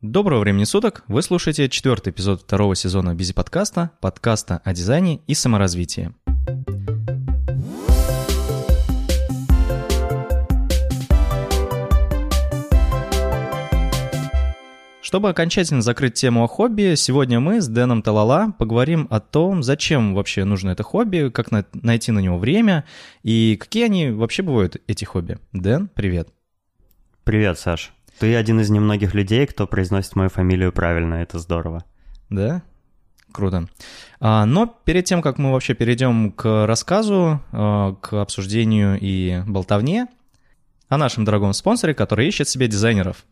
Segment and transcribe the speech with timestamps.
[0.00, 1.02] Доброго времени суток!
[1.08, 6.12] Вы слушаете четвертый эпизод второго сезона Бизи подкаста, подкаста о дизайне и саморазвитии.
[15.02, 20.14] Чтобы окончательно закрыть тему о хобби, сегодня мы с Дэном Талала поговорим о том, зачем
[20.14, 22.84] вообще нужно это хобби, как на- найти на него время
[23.24, 25.38] и какие они вообще бывают, эти хобби.
[25.52, 26.28] Дэн, привет.
[27.24, 27.92] Привет, Саш.
[28.18, 31.84] Ты один из немногих людей, кто произносит мою фамилию правильно, это здорово.
[32.30, 32.62] Да?
[33.30, 33.68] Круто.
[34.20, 40.08] А, но перед тем, как мы вообще перейдем к рассказу, а, к обсуждению и болтовне,
[40.88, 43.24] о нашем дорогом спонсоре, который ищет себе дизайнеров.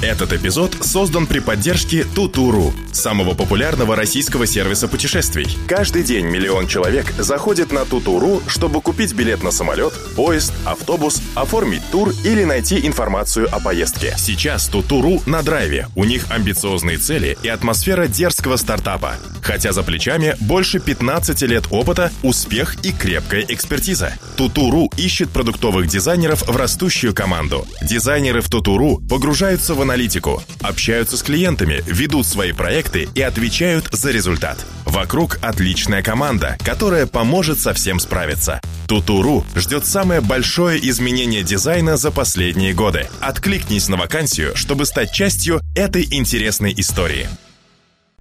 [0.00, 5.58] Этот эпизод создан при поддержке Тутуру, самого популярного российского сервиса путешествий.
[5.66, 11.82] Каждый день миллион человек заходит на Тутуру, чтобы купить билет на самолет, поезд, автобус, оформить
[11.90, 14.14] тур или найти информацию о поездке.
[14.16, 15.88] Сейчас Тутуру на драйве.
[15.96, 19.14] У них амбициозные цели и атмосфера дерзкого стартапа.
[19.42, 24.12] Хотя за плечами больше 15 лет опыта, успех и крепкая экспертиза.
[24.36, 27.66] Тутуру ищет продуктовых дизайнеров в растущую команду.
[27.82, 34.10] Дизайнеры в Тутуру погружаются в аналитику, общаются с клиентами, ведут свои проекты и отвечают за
[34.10, 34.66] результат.
[34.84, 38.60] Вокруг отличная команда, которая поможет со всем справиться.
[38.86, 43.08] Тутуру ждет самое большое изменение дизайна за последние годы.
[43.20, 47.26] Откликнись на вакансию, чтобы стать частью этой интересной истории.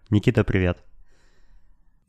[0.10, 0.78] Никита, привет.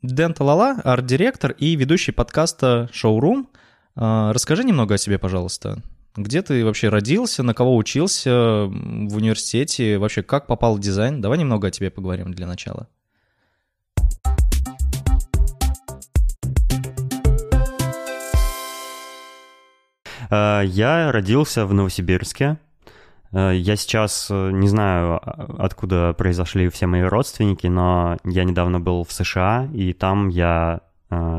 [0.01, 3.49] Дэн Талала, арт-директор и ведущий подкаста «Шоурум».
[3.97, 5.83] А, Расскажи немного о себе, пожалуйста.
[6.15, 11.21] Где ты вообще родился, на кого учился в университете, вообще как попал в дизайн?
[11.21, 12.87] Давай немного о тебе поговорим для начала.
[20.29, 22.57] Э, Я родился в Новосибирске.
[23.31, 28.79] Э, Я сейчас э, не знаю, а- откуда произошли все мои родственники, но я недавно
[28.79, 30.81] был в США, и там я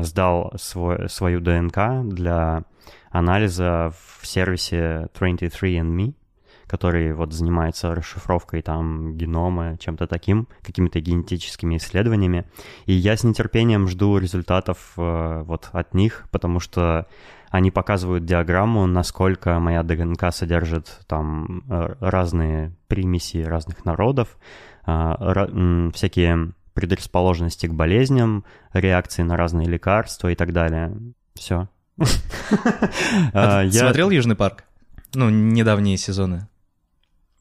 [0.01, 2.63] сдал свой, свою ДНК для
[3.11, 6.13] анализа в сервисе 23andMe,
[6.67, 12.45] который вот занимается расшифровкой там генома, чем-то таким, какими-то генетическими исследованиями.
[12.85, 17.07] И я с нетерпением жду результатов э, вот от них, потому что
[17.49, 24.37] они показывают диаграмму, насколько моя ДНК содержит там э, разные примеси разных народов,
[24.87, 30.97] э, всякие предрасположенности к болезням, реакции на разные лекарства и так далее.
[31.33, 31.67] Все.
[33.33, 34.63] А ты Смотрел «Южный парк»?
[35.13, 36.47] Ну, недавние сезоны.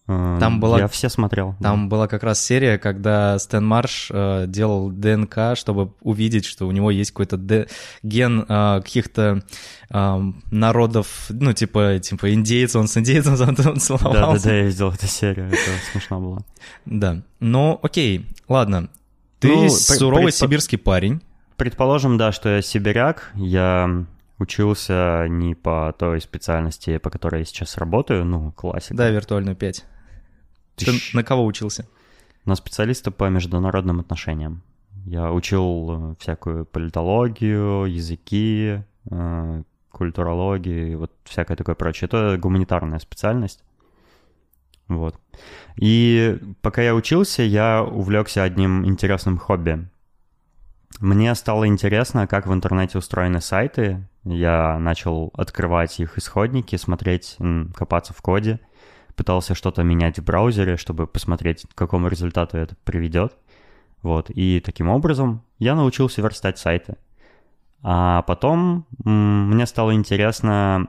[0.06, 1.54] там была- Я все смотрел.
[1.62, 6.72] Там была как раз серия, когда Стэн Марш э, делал ДНК, чтобы увидеть, что у
[6.72, 7.68] него есть какой-то д-
[8.02, 9.44] ген э, каких-то
[9.88, 14.48] э, народов, ну, типа, типа индейцев, он с индейцем Да, да, целовался.
[14.48, 15.58] да, я видел эту серию, это
[15.92, 16.44] смешно было.
[16.86, 17.22] Да.
[17.38, 18.88] Ну, окей, ладно.
[19.38, 21.22] Ты Ну, суровый предпо- сибирский парень.
[21.56, 24.04] Предположим, да, что я сибиряк, я
[24.40, 28.94] учился не по той специальности, по которой я сейчас работаю, ну, классика.
[28.96, 29.84] Да, виртуальную 5.
[30.76, 31.86] Ты на кого учился?
[32.46, 34.62] На специалиста по международным отношениям.
[35.06, 42.06] Я учил э, всякую политологию, языки, э, культурологию и вот всякое такое прочее.
[42.06, 43.62] Это гуманитарная специальность.
[44.88, 45.16] Вот.
[45.76, 49.86] И пока я учился, я увлекся одним интересным хобби.
[50.98, 54.06] Мне стало интересно, как в интернете устроены сайты.
[54.24, 57.36] Я начал открывать их исходники, смотреть,
[57.74, 58.60] копаться в коде.
[59.14, 63.36] Пытался что-то менять в браузере, чтобы посмотреть, к какому результату это приведет.
[64.02, 64.30] Вот.
[64.30, 66.96] И таким образом я научился верстать сайты.
[67.82, 70.88] А потом мне стало интересно,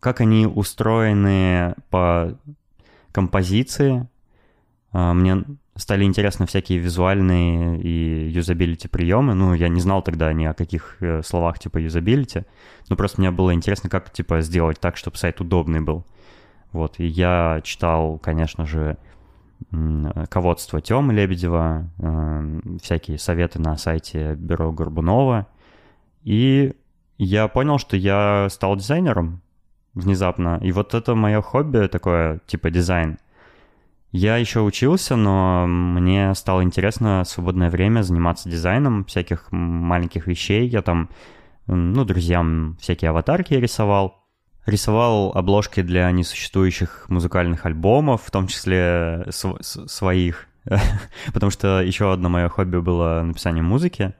[0.00, 2.38] как они устроены по
[3.12, 4.08] композиции.
[4.92, 5.44] А, Мне
[5.80, 9.34] стали интересны всякие визуальные и юзабилити приемы.
[9.34, 12.44] Ну, я не знал тогда ни о каких э, словах типа юзабилити,
[12.88, 16.04] но просто мне было интересно, как типа сделать так, чтобы сайт удобный был.
[16.72, 18.96] Вот, и я читал, конечно же,
[20.28, 25.46] ководство Тёмы Лебедева, э, всякие советы на сайте Бюро Горбунова,
[26.22, 26.74] и
[27.18, 29.40] я понял, что я стал дизайнером
[29.94, 30.58] внезапно.
[30.62, 33.18] И вот это мое хобби такое, типа дизайн.
[34.12, 40.66] Я еще учился, но мне стало интересно свободное время заниматься дизайном всяких маленьких вещей.
[40.66, 41.10] Я там,
[41.66, 44.16] ну, друзьям всякие аватарки рисовал.
[44.66, 50.48] Рисовал обложки для несуществующих музыкальных альбомов, в том числе св- с- своих.
[51.32, 54.14] Потому что еще одно мое хобби было написание музыки.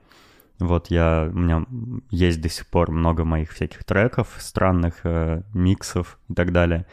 [0.57, 1.65] Вот я, у меня
[2.09, 6.85] есть до сих пор много моих всяких треков, странных э, миксов и так далее.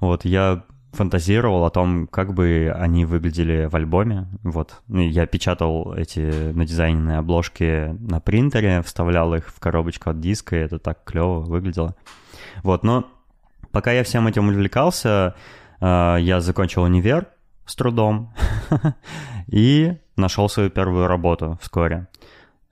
[0.00, 4.26] Вот я фантазировал о том, как бы они выглядели в альбоме.
[4.42, 4.80] Вот.
[4.88, 10.60] Ну, я печатал эти надизайненные обложки на принтере, вставлял их в коробочку от диска, и
[10.60, 11.94] это так клево выглядело.
[12.62, 13.06] Вот, но
[13.70, 15.34] пока я всем этим увлекался,
[15.80, 17.28] э, я закончил универ
[17.66, 18.32] с трудом
[19.46, 22.08] и нашел свою первую работу вскоре.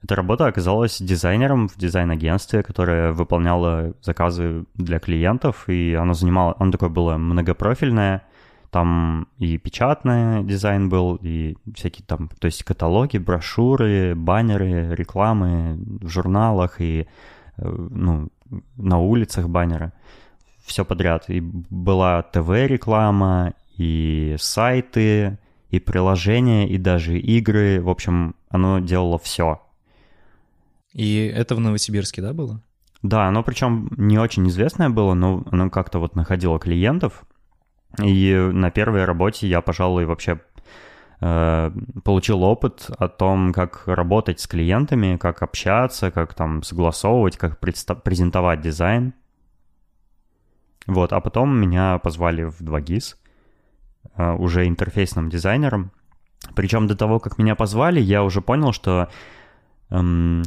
[0.03, 6.71] Эта работа оказалась дизайнером в дизайн-агентстве, которое выполняло заказы для клиентов, и оно занимало, оно
[6.71, 8.23] такое было многопрофильное,
[8.69, 16.07] там и печатный дизайн был, и всякие там, то есть каталоги, брошюры, баннеры, рекламы в
[16.07, 17.07] журналах и
[17.57, 18.29] э, ну,
[18.75, 19.93] на улицах баннеры,
[20.65, 21.29] все подряд.
[21.29, 25.39] И была ТВ-реклама, и сайты,
[25.69, 27.81] и приложения, и даже игры.
[27.81, 29.61] В общем, оно делало все.
[30.93, 32.61] И это в Новосибирске, да, было?
[33.01, 37.23] Да, оно причем не очень известное было, но оно как-то вот находило клиентов.
[38.01, 40.41] И на первой работе я, пожалуй, вообще
[41.21, 41.71] э,
[42.03, 48.61] получил опыт о том, как работать с клиентами, как общаться, как там согласовывать, как презентовать
[48.61, 49.13] дизайн.
[50.85, 53.15] Вот, а потом меня позвали в 2GIS,
[54.15, 55.91] э, уже интерфейсным дизайнером.
[56.55, 59.09] Причем до того, как меня позвали, я уже понял, что
[59.89, 60.43] эм,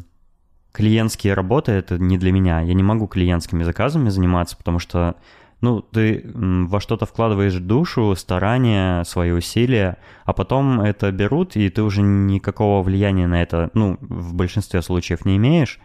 [0.73, 2.61] клиентские работы— это не для меня.
[2.61, 5.17] Я не могу клиентскими заказами заниматься, потому что
[5.61, 11.83] ну, ты во что-то вкладываешь душу, старания, свои усилия, а потом это берут, и ты
[11.83, 15.79] уже никакого влияния на это, ну, в большинстве случаев не имеешь,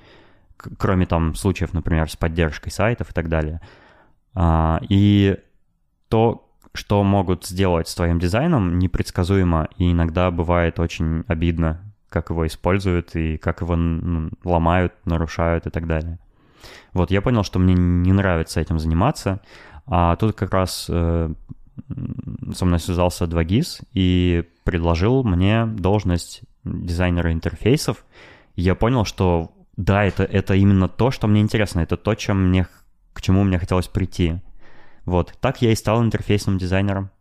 [0.77, 3.59] кроме там случаев, например, с поддержкой сайтов и так далее.
[4.33, 5.37] А, и
[6.07, 12.45] то, что могут сделать с твоим дизайном, непредсказуемо, и иногда бывает очень обидно как его
[12.47, 16.19] используют и как его ну, ломают, нарушают и так далее.
[16.93, 19.41] Вот, я понял, что мне не нравится этим заниматься,
[19.85, 21.33] а тут как раз э,
[22.53, 28.05] со мной связался 2GIS и предложил мне должность дизайнера интерфейсов.
[28.55, 32.67] Я понял, что да, это, это именно то, что мне интересно, это то, чем мне,
[33.13, 34.41] к чему мне хотелось прийти.
[35.05, 37.11] Вот, так я и стал интерфейсным дизайнером.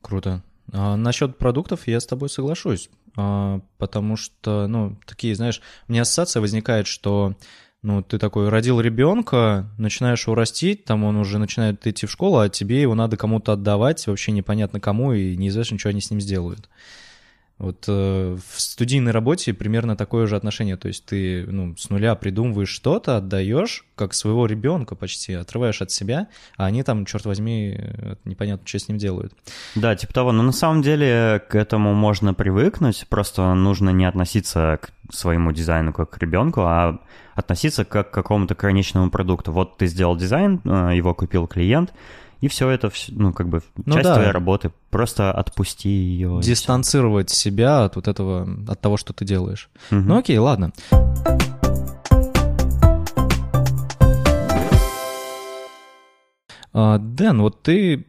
[0.00, 0.42] Круто.
[0.72, 2.90] А насчет продуктов я с тобой соглашусь.
[3.16, 7.34] А, потому что, ну, такие, знаешь, у меня ассоциация возникает, что
[7.82, 12.38] ну, ты такой родил ребенка, начинаешь его растить, там он уже начинает идти в школу,
[12.38, 16.20] а тебе его надо кому-то отдавать, вообще непонятно кому, и неизвестно, что они с ним
[16.20, 16.68] сделают.
[17.60, 20.78] Вот э, в студийной работе примерно такое же отношение.
[20.78, 25.90] То есть ты ну, с нуля придумываешь что-то, отдаешь, как своего ребенка почти, отрываешь от
[25.90, 27.78] себя, а они там, черт возьми,
[28.24, 29.34] непонятно, что с ним делают.
[29.74, 30.32] Да, типа того.
[30.32, 35.92] Но на самом деле к этому можно привыкнуть, просто нужно не относиться к своему дизайну
[35.92, 36.98] как к ребенку, а
[37.34, 39.52] относиться как к какому-то конечному продукту.
[39.52, 41.92] Вот ты сделал дизайн, э, его купил клиент,
[42.40, 44.14] и все это, ну, как бы, ну, часть да.
[44.14, 44.72] твоей работы.
[44.90, 46.40] Просто отпусти ее.
[46.42, 49.68] Дистанцировать себя от вот этого, от того, что ты делаешь.
[49.90, 50.00] Угу.
[50.00, 50.72] Ну окей, ладно.
[56.72, 58.06] А, Дэн, вот ты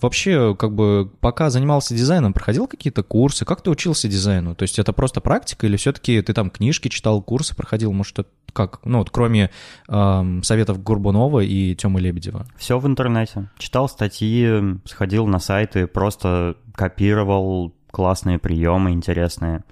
[0.00, 3.44] вообще, как бы, пока занимался дизайном, проходил какие-то курсы?
[3.44, 4.54] Как ты учился дизайну?
[4.54, 7.92] То есть это просто практика или все-таки ты там книжки читал, курсы проходил?
[7.92, 8.80] Может, это как?
[8.84, 9.50] Ну, вот кроме
[9.88, 12.46] э, советов Горбунова и Тёмы Лебедева.
[12.56, 13.50] Все в интернете.
[13.58, 14.48] Читал статьи,
[14.86, 19.62] сходил на сайты, просто копировал классные приемы интересные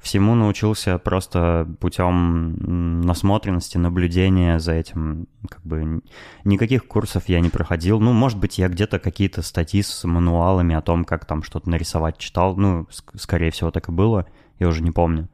[0.00, 5.28] всему научился просто путем насмотренности, наблюдения за этим.
[5.48, 6.00] Как бы
[6.44, 8.00] никаких курсов я не проходил.
[8.00, 12.18] Ну, может быть, я где-то какие-то статьи с мануалами о том, как там что-то нарисовать
[12.18, 12.56] читал.
[12.56, 14.26] Ну, скорее всего, так и было.
[14.58, 15.28] Я уже не помню.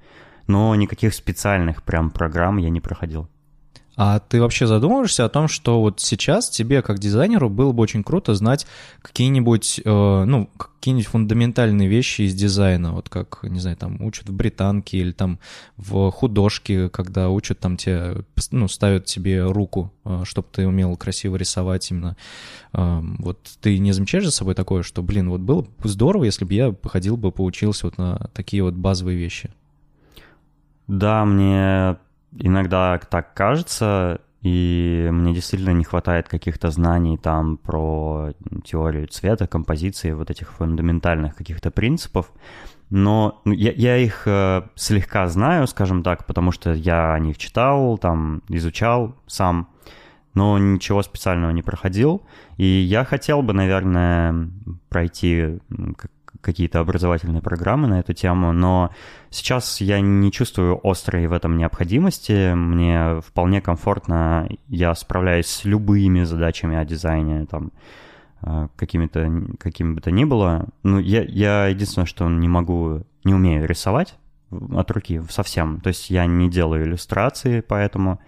[0.47, 3.29] Но никаких специальных прям программ я не проходил.
[3.97, 8.05] А ты вообще задумываешься о том, что вот сейчас тебе, как дизайнеру, было бы очень
[8.05, 8.67] круто знать
[9.01, 14.35] какие-нибудь, э, ну, какие-нибудь фундаментальные вещи из дизайна, вот как, не знаю, там учат в
[14.35, 15.39] британке или там
[15.79, 18.19] в художке, когда учат там тебе,
[18.51, 22.19] ну, ставят тебе руку, э, чтобы ты умел красиво рисовать именно.
[22.75, 26.45] Э, вот ты не замечаешь за собой такое, что, блин, вот было бы здорово, если
[26.45, 29.51] бы я походил бы, поучился вот на такие вот базовые вещи?
[30.87, 31.97] Да, мне
[32.39, 38.33] иногда так кажется, и мне действительно не хватает каких-то знаний там про
[38.65, 42.31] теорию цвета, композиции, вот этих фундаментальных каких-то принципов.
[42.89, 47.37] Но ну, я, я их э, слегка знаю, скажем так, потому что я о них
[47.39, 49.69] читал, там изучал сам,
[50.35, 52.23] но ничего специального не проходил.
[52.57, 54.49] И я хотел бы, наверное,
[54.89, 55.59] пройти
[56.41, 58.91] какие-то образовательные программы на эту тему, но
[59.31, 62.55] сейчас я не чувствую острой в этом необходимости.
[62.55, 67.73] Мне вполне комфортно, я справляюсь с любыми задачами о дизайне, там,
[68.43, 70.67] э, какими-то, какими бы то ни было.
[70.83, 74.17] Ну, я, я единственное, что не могу, не умею рисовать
[74.51, 75.81] от руки совсем.
[75.81, 78.21] То есть я не делаю иллюстрации, поэтому...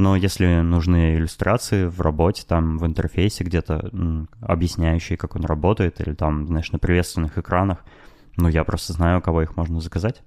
[0.00, 3.90] Но если нужны иллюстрации в работе, там в интерфейсе где-то
[4.40, 7.84] объясняющие, как он работает, или там, знаешь, на приветственных экранах,
[8.38, 10.22] ну, я просто знаю, у кого их можно заказать.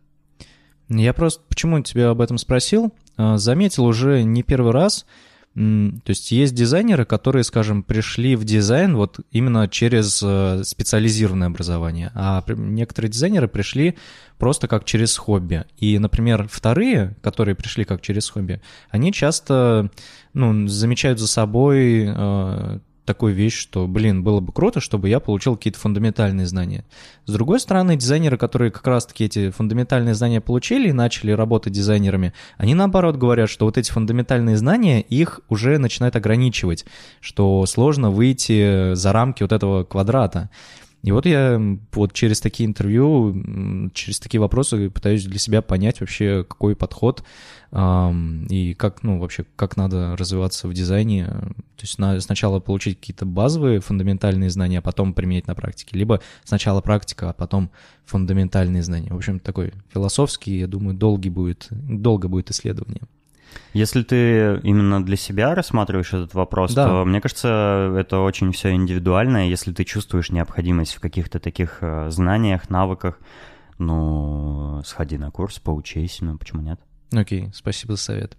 [0.89, 2.93] Я просто почему тебя об этом спросил?
[3.17, 5.07] А, заметил уже не первый раз,
[5.55, 12.11] то есть есть дизайнеры, которые, скажем, пришли в дизайн вот именно через э, специализированное образование,
[12.15, 13.95] а некоторые дизайнеры пришли
[14.39, 15.65] просто как через хобби.
[15.77, 19.91] И, например, вторые, которые пришли как через хобби, они часто
[20.33, 25.55] ну, замечают за собой э, такую вещь, что, блин, было бы круто, чтобы я получил
[25.55, 26.85] какие-то фундаментальные знания.
[27.25, 32.33] С другой стороны, дизайнеры, которые как раз-таки эти фундаментальные знания получили и начали работать дизайнерами,
[32.57, 36.85] они наоборот говорят, что вот эти фундаментальные знания их уже начинают ограничивать,
[37.19, 40.49] что сложно выйти за рамки вот этого квадрата.
[41.03, 46.45] И вот я вот через такие интервью, через такие вопросы пытаюсь для себя понять вообще,
[46.47, 47.25] какой подход
[47.73, 51.27] и как, ну, вообще, как надо развиваться в дизайне.
[51.75, 55.97] То есть на, сначала получить какие-то базовые фундаментальные знания, а потом применять на практике.
[55.97, 57.71] Либо сначала практика, а потом
[58.05, 59.11] фундаментальные знания.
[59.11, 63.01] В общем, такой философский, я думаю, долгий будет, долго будет исследование.
[63.73, 66.87] Если ты именно для себя рассматриваешь этот вопрос, да.
[66.87, 69.49] то мне кажется, это очень все индивидуально.
[69.49, 73.19] Если ты чувствуешь необходимость в каких-то таких э, знаниях, навыках,
[73.79, 76.79] ну, сходи на курс, поучись, ну, почему нет?
[77.11, 78.37] Окей, спасибо за совет.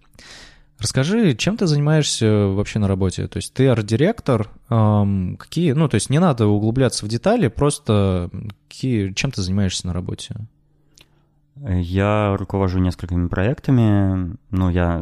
[0.79, 3.27] Расскажи, чем ты занимаешься вообще на работе?
[3.27, 8.29] То есть ты арт-директор, эм, какие, ну, то есть не надо углубляться в детали, просто
[8.67, 10.35] какие, чем ты занимаешься на работе?
[11.55, 15.01] Я руковожу несколькими проектами, ну, я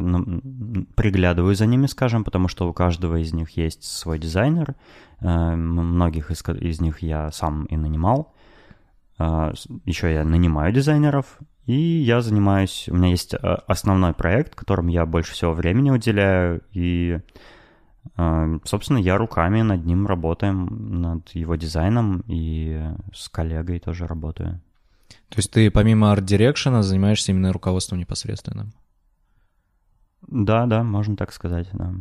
[0.94, 4.76] приглядываю за ними, скажем, потому что у каждого из них есть свой дизайнер,
[5.20, 8.32] э, многих из, из них я сам и нанимал.
[9.18, 9.52] Э,
[9.84, 15.06] еще я нанимаю дизайнеров, и я занимаюсь, у меня есть э, основной проект, которым я
[15.06, 17.20] больше всего времени уделяю, и,
[18.16, 22.80] э, собственно, я руками над ним работаем, над его дизайном, и
[23.14, 24.60] с коллегой тоже работаю.
[25.28, 28.70] То есть ты помимо арт-дирекшена занимаешься именно руководством непосредственно?
[30.26, 31.94] Да, да, можно так сказать, да.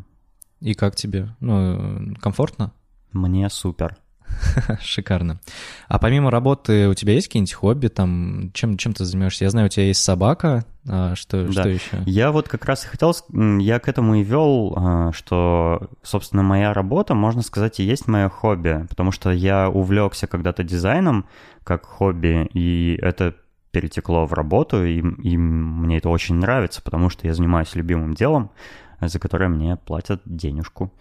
[0.60, 1.36] И как тебе?
[1.40, 2.72] Ну, комфортно?
[3.12, 3.98] Мне супер.
[4.82, 5.40] Шикарно.
[5.88, 7.88] А помимо работы у тебя есть какие-нибудь хобби?
[7.88, 9.46] Там, чем, чем ты занимаешься?
[9.46, 10.66] Я знаю, у тебя есть собака.
[10.88, 11.52] А что, да.
[11.52, 12.04] что еще?
[12.06, 13.16] Я вот как раз и хотел,
[13.60, 18.28] я к этому и вел, а, что, собственно, моя работа, можно сказать, и есть мое
[18.30, 21.26] хобби, потому что я увлекся когда-то дизайном
[21.64, 23.36] как хобби, и это
[23.72, 28.52] перетекло в работу, и, и мне это очень нравится, потому что я занимаюсь любимым делом,
[29.00, 30.92] за которое мне платят денежку.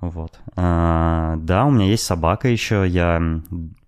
[0.00, 0.38] Вот.
[0.54, 2.86] А, да, у меня есть собака еще.
[2.86, 3.20] Я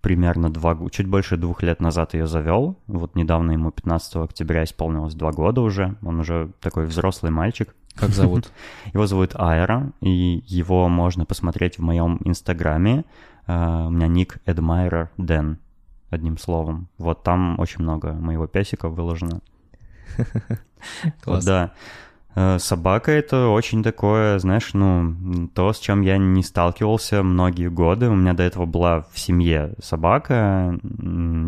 [0.00, 2.76] примерно два, чуть больше двух лет назад ее завел.
[2.86, 5.96] Вот недавно ему 15 октября исполнилось два года уже.
[6.02, 7.74] Он уже такой взрослый мальчик.
[7.94, 8.50] Как зовут?
[8.94, 13.04] Его зовут Айра, и его можно посмотреть в моем инстаграме.
[13.46, 15.56] А, у меня ник Admirer Dan,
[16.08, 16.88] одним словом.
[16.98, 19.40] Вот там очень много моего песика выложено.
[21.22, 21.44] Класс.
[21.44, 21.72] да.
[22.36, 28.08] Э, собака это очень такое, знаешь, ну, то, с чем я не сталкивался многие годы.
[28.08, 30.78] У меня до этого была в семье собака.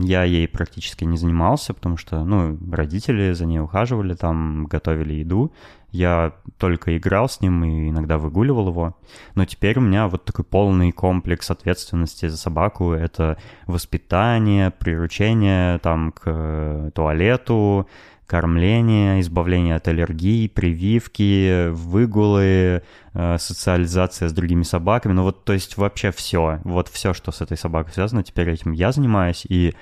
[0.01, 5.53] Я ей практически не занимался, потому что, ну, родители за ней ухаживали, там, готовили еду.
[5.93, 8.97] Я только играл с ним и иногда выгуливал его.
[9.35, 12.93] Но теперь у меня вот такой полный комплекс ответственности за собаку.
[12.93, 13.37] Это
[13.67, 17.87] воспитание, приручение там к э, туалету,
[18.33, 25.12] кормление, избавление от аллергии, прививки, выгулы, э, социализация с другими собаками.
[25.12, 26.59] Ну вот, то есть вообще все.
[26.65, 29.45] Вот все, что с этой собакой связано, теперь этим я занимаюсь.
[29.47, 29.75] И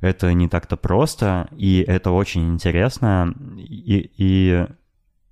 [0.00, 4.66] это не так-то просто, и это очень интересно, и, и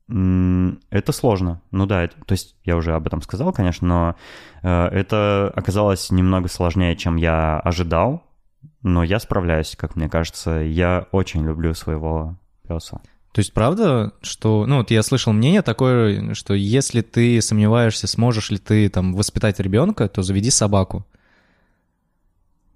[0.08, 1.62] это сложно.
[1.70, 4.16] Ну да, это, то есть я уже об этом сказал, конечно, но
[4.64, 8.24] э, это оказалось немного сложнее, чем я ожидал,
[8.82, 10.58] но я справляюсь, как мне кажется.
[10.58, 12.36] Я очень люблю своего
[12.68, 13.00] песа.
[13.32, 18.50] То есть правда, что, ну вот я слышал мнение такое, что если ты сомневаешься, сможешь
[18.50, 21.06] ли ты там воспитать ребенка, то заведи собаку.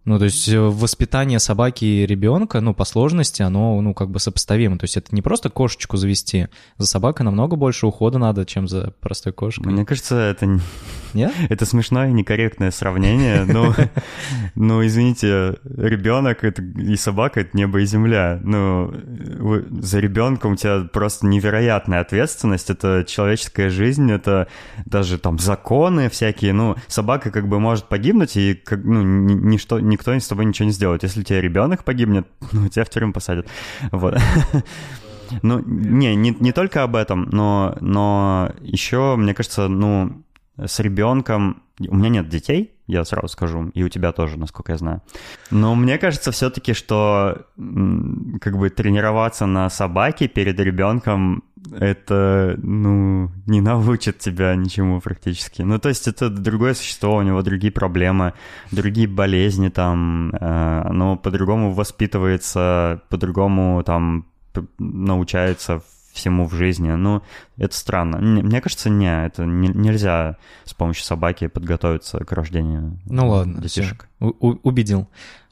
[0.05, 4.19] Ну, то есть э, воспитание собаки и ребенка, ну, по сложности, оно, ну, как бы
[4.19, 4.77] сопоставимо.
[4.77, 6.49] То есть это не просто кошечку завести.
[6.77, 9.73] За собакой намного больше ухода надо, чем за простой кошкой.
[9.73, 10.59] Мне кажется, это...
[11.15, 11.33] Нет?
[11.51, 13.45] Это смешное и некорректное сравнение.
[13.45, 13.75] Ну,
[14.55, 18.41] ну извините, ребенок и собака— это небо и земля.
[18.43, 18.93] Ну,
[19.83, 22.71] за ребенком у тебя просто невероятная ответственность.
[22.71, 24.49] Это человеческая жизнь, это
[24.85, 26.55] даже там законы всякие.
[26.55, 30.73] Ну, собака как бы может погибнуть, и как, ну, ничто, никто с тобой ничего не
[30.73, 31.03] сделает.
[31.03, 33.47] Если у тебя ребенок погибнет, ну, тебя в тюрьму посадят.
[33.91, 34.17] Вот.
[35.41, 40.23] Ну, не, не, не только об этом, но, но еще, мне кажется, ну,
[40.59, 41.63] с ребенком...
[41.89, 45.01] У меня нет детей, я сразу скажу, и у тебя тоже, насколько я знаю.
[45.51, 53.61] Но мне кажется все-таки, что как бы тренироваться на собаке перед ребенком это, ну, не
[53.61, 55.63] научит тебя ничему практически.
[55.63, 58.35] Ну, то есть это другое существо, у него другие проблемы,
[58.71, 64.27] другие болезни там, э, оно по-другому воспитывается, по-другому там
[64.79, 66.91] научается всему в жизни.
[66.91, 67.23] Ну,
[67.57, 68.19] это странно.
[68.19, 74.09] Мне кажется, не, это не, нельзя с помощью собаки подготовиться к рождению Ну ладно, детишек.
[74.21, 75.09] У- убедил.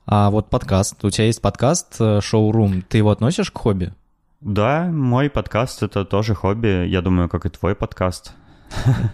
[0.06, 3.94] А вот подкаст, у тебя есть подкаст э, «Шоурум», ты его относишь к хобби?
[4.40, 8.32] Да, мой подкаст— это тоже хобби, я думаю, как и твой подкаст.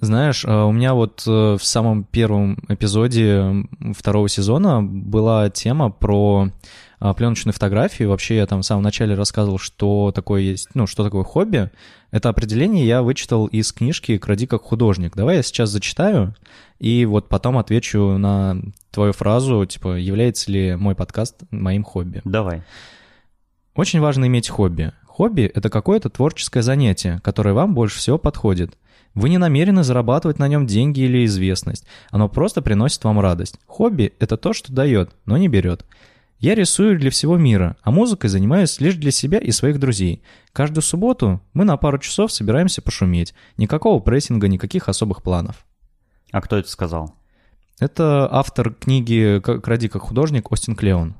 [0.00, 6.48] Знаешь, э, у меня вот э, в самом первом эпизоде второго сезона была тема про
[6.98, 8.08] а, пленочную фотографию.
[8.08, 11.70] Вообще я там в самом начале рассказывал, что такое есть, ну, что такое хобби.
[12.12, 15.16] Это определение я вычитал из книжки «Кради как художник».
[15.16, 16.34] Давай я сейчас зачитаю,
[16.78, 18.56] и вот потом отвечу на
[18.92, 22.20] твою фразу, типа, является ли мой подкаст моим хобби.
[22.24, 22.62] Давай.
[23.74, 24.92] Очень важно иметь хобби.
[25.06, 28.78] Хобби— это какое-то творческое занятие, которое вам больше всего подходит.
[29.14, 31.86] Вы не намерены зарабатывать на нем деньги или известность.
[32.10, 33.58] Оно просто приносит вам радость.
[33.66, 35.84] Хобби– это то, что дает, но не берет.
[36.38, 40.22] Я рисую для всего мира, а музыкой занимаюсь лишь для себя и своих друзей.
[40.52, 43.32] Каждую субботу мы на пару часов собираемся пошуметь.
[43.56, 45.64] Никакого прессинга, никаких особых планов.
[46.32, 47.14] А кто это сказал?
[47.78, 51.16] Это автор книги «Кради как художник» Остин Клеон.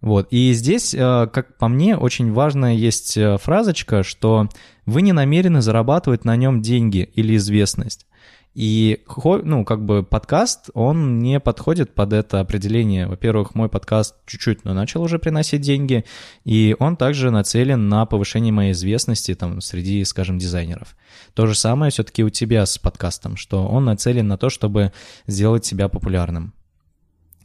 [0.00, 0.28] Вот.
[0.30, 4.48] И здесь, э, как по мне, очень важная есть э, фразочка, что
[4.84, 8.06] вы не намерены зарабатывать на нем деньги или известность.
[8.54, 9.02] И,
[9.42, 13.08] ну, как бы подкаст, он не подходит под это определение.
[13.08, 16.04] Во-первых, мой подкаст чуть-чуть, но начал уже приносить деньги,
[16.44, 20.96] и он также нацелен на повышение моей известности там среди, скажем, дизайнеров.
[21.34, 24.92] То же самое все-таки у тебя с подкастом, что он нацелен на то, чтобы
[25.26, 26.54] сделать себя популярным.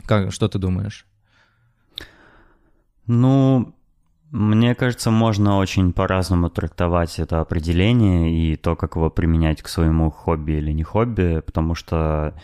[0.05, 1.07] Как, что ты думаешь?
[3.07, 3.73] Ну,
[4.31, 10.11] мне кажется, можно очень по-разному трактовать это определение и то, как его применять к своему
[10.11, 12.35] хобби или не хобби, потому что,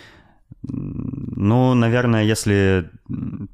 [0.63, 2.89] ну, наверное, если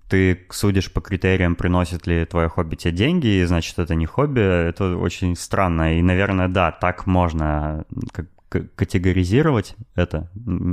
[0.10, 4.96] ты судишь по критериям, приносит ли твое хобби тебе деньги, значит, это не хобби, это
[4.96, 6.00] очень странно.
[6.00, 7.86] И, наверное, да, так можно
[8.50, 10.30] категоризировать это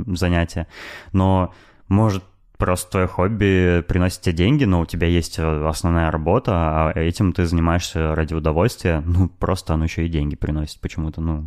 [0.07, 0.67] занятие,
[1.11, 1.53] но
[1.87, 2.23] может
[2.59, 7.31] просто твое хобби приносит тебе деньги, но у тебя есть э, основная работа, а этим
[7.31, 11.45] ты занимаешься ради удовольствия, ну, просто оно еще и деньги приносит почему-то, ну,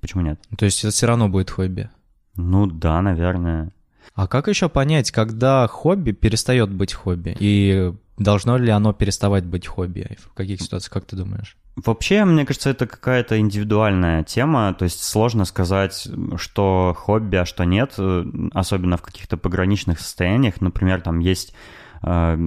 [0.00, 0.40] почему нет?
[0.56, 1.90] То есть это все равно будет хобби?
[2.34, 3.70] Ну, да, наверное.
[4.14, 7.36] А как еще понять, когда хобби перестает быть хобби?
[7.38, 10.16] И должно ли оно переставать быть хобби?
[10.18, 11.56] В каких ситуациях, как ты думаешь?
[11.76, 17.64] Вообще, мне кажется, это какая-то индивидуальная тема, то есть сложно сказать, что хобби, а что
[17.64, 17.98] нет,
[18.52, 20.60] особенно в каких-то пограничных состояниях.
[20.60, 21.52] Например, там есть,
[22.04, 22.38] э,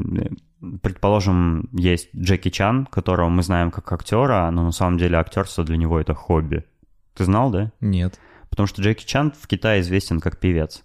[0.82, 5.76] предположим, есть Джеки Чан, которого мы знаем как актера, но на самом деле актерство для
[5.76, 6.64] него это хобби.
[7.14, 7.74] Ты знал, да?
[7.82, 8.20] Нет.
[8.50, 10.84] Потому что Джеки Чан в Китае известен как певец.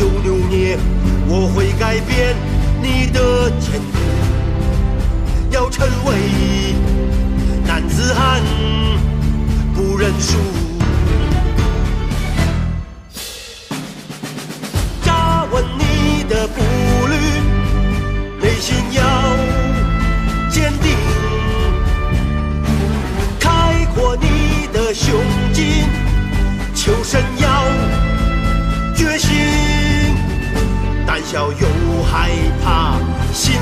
[0.00, 0.78] 有流年
[1.28, 2.34] 我会改变
[2.82, 3.82] 你的前言
[5.50, 6.74] 要成为
[7.66, 8.42] 男子汉
[9.74, 10.71] 不认输。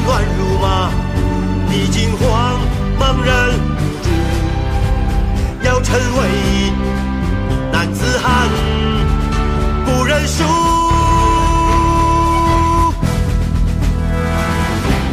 [0.06, 0.90] 乱如麻，
[1.68, 2.60] 你惊慌
[2.98, 4.08] 茫然无助，
[5.62, 6.72] 要成为
[7.72, 8.48] 男子汉，
[9.84, 10.44] 不认输。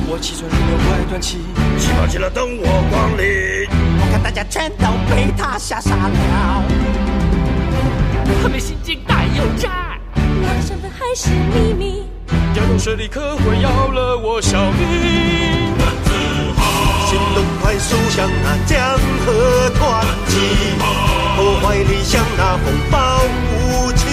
[0.09, 1.37] 我七寸玉牛快断气，
[1.77, 3.67] 起跑起来等我光临。
[3.99, 6.63] 我看大家全都被他吓傻了，
[8.41, 11.96] 他们心惊胆又战，我的身份还是秘密。
[12.57, 14.81] 假如是立刻会要了我小命。
[17.05, 20.39] 行动快速像那江河湍急，
[21.35, 22.97] 破坏力像那风暴
[23.53, 24.07] 无情，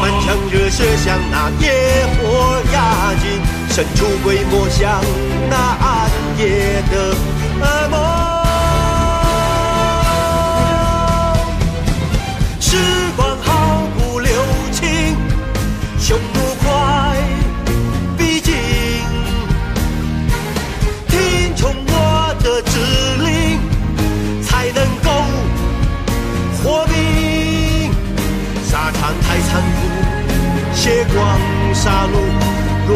[0.00, 3.38] 满腔热血像那野火压境，
[3.68, 4.98] 神出鬼没像
[5.50, 7.14] 那暗夜的
[7.60, 8.13] 噩梦。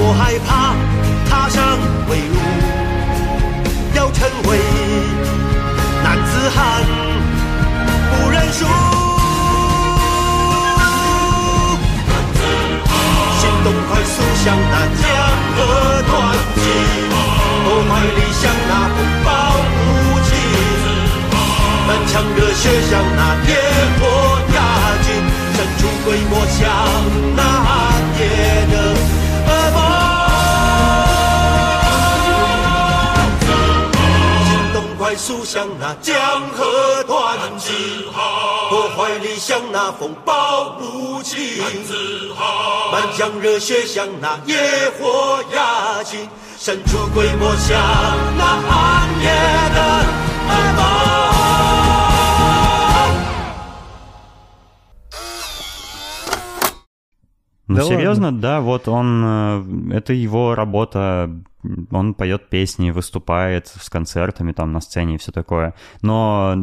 [0.09, 0.73] 若害怕
[1.29, 1.63] 踏上
[2.07, 2.39] 归路，
[3.95, 4.59] 要成为
[6.03, 6.83] 男子汉，
[8.11, 8.65] 不认输。
[13.37, 15.05] 行动快速像那江
[15.55, 15.61] 河
[16.09, 16.11] 湍
[16.55, 16.59] 急，
[17.65, 19.29] 破坏力像那风暴
[19.77, 19.77] 无
[20.25, 20.31] 情，
[21.87, 23.53] 满腔热血像那野
[24.01, 24.03] 火
[24.55, 24.57] 压
[25.03, 25.07] 境，
[25.53, 26.59] 神出鬼没像
[27.37, 27.77] 那暗
[28.19, 28.23] 夜
[28.73, 28.75] 的
[35.08, 36.14] 行动快速像那江
[36.52, 36.66] 河
[37.08, 37.72] 湍急，
[38.70, 41.40] 破坏力像那风暴无情，
[42.92, 44.58] 满腔热血像那野
[45.00, 47.80] 火压境，神出鬼没像
[48.38, 49.30] 那暗夜
[49.74, 49.80] 的
[50.50, 50.84] 噩梦。
[57.66, 61.30] Ну, Да серьезно, да, вот он, э, это его работа,
[61.91, 65.75] он поет песни, выступает с концертами там на сцене и все такое.
[66.03, 66.55] Но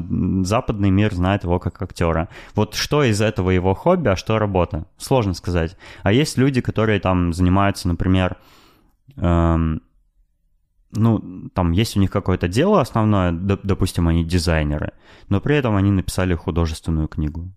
[0.44, 2.30] западный мир знает его как актера.
[2.56, 4.86] Вот что из этого его хобби, а что работа?
[4.98, 5.78] Сложно сказать.
[6.04, 8.38] А есть люди, которые там занимаются, например,
[9.18, 9.82] эм,
[10.92, 14.94] ну, там есть у них какое-то дело основное, доп- допустим, они дизайнеры,
[15.30, 17.52] но при этом они написали художественную книгу,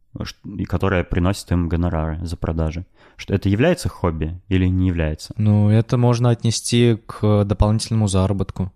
[0.67, 2.87] которая приносит им гонорары за продажи.
[3.17, 5.35] Что это является хобби или не является?
[5.37, 8.73] Ну, это можно отнести к дополнительному заработку.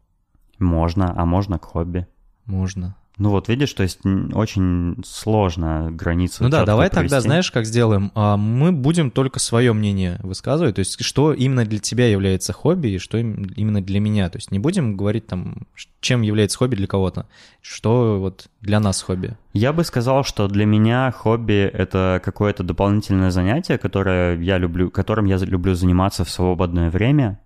[0.58, 2.06] Можно, а можно к хобби.
[2.44, 2.96] Можно.
[3.18, 4.00] Ну вот, видишь, то есть
[4.32, 7.28] очень сложно границу Ну да, давай тогда, провести.
[7.28, 8.10] знаешь, как сделаем?
[8.14, 12.88] А, Мы будем только свое мнение высказывать, то есть что именно для тебя является хобби
[12.88, 14.30] и что им- именно для меня.
[14.30, 15.66] То есть не будем говорить там,
[16.00, 17.26] чем является хобби для кого-то,
[17.60, 19.36] что вот для нас хобби.
[19.52, 25.26] Я бы сказал, что для меня хобби— это какое-то дополнительное занятие, которое я люблю, которым
[25.26, 27.38] я люблю заниматься в свободное время.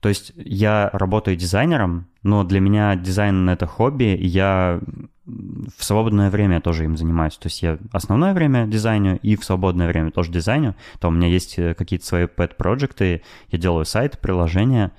[0.00, 4.80] То есть я работаю дизайнером, но для меня дизайн— это хобби, и я
[5.26, 7.36] в свободное время тоже им занимаюсь.
[7.36, 10.74] То есть я основное время дизайню и в свободное время тоже дизайню.
[10.98, 14.92] Там у меня есть э, какие-то свои pet-проекты, я делаю сайт, приложения.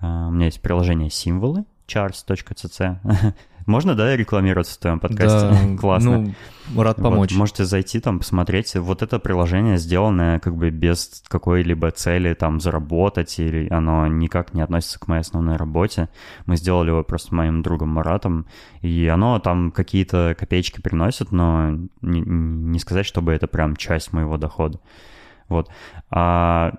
[0.00, 2.96] А, У меня есть приложение символы, charts.cc.
[3.66, 5.48] Можно, да, рекламироваться в твоем подкасте?
[5.48, 6.34] Да, Классно.
[6.68, 7.34] Ну, рад Вот, помочь.
[7.34, 8.74] можете зайти там, посмотреть.
[8.74, 14.62] Вот это приложение сделанное как бы без какой-либо цели там заработать, или оно никак не
[14.62, 16.08] относится к моей основной работе.
[16.46, 18.46] Мы сделали его просто с моим другом Маратом,
[18.80, 21.70] и оно там какие-то копеечки приносит, но
[22.00, 24.80] не, не сказать, чтобы это прям часть моего дохода.
[25.48, 25.70] Вот.
[26.10, 26.72] А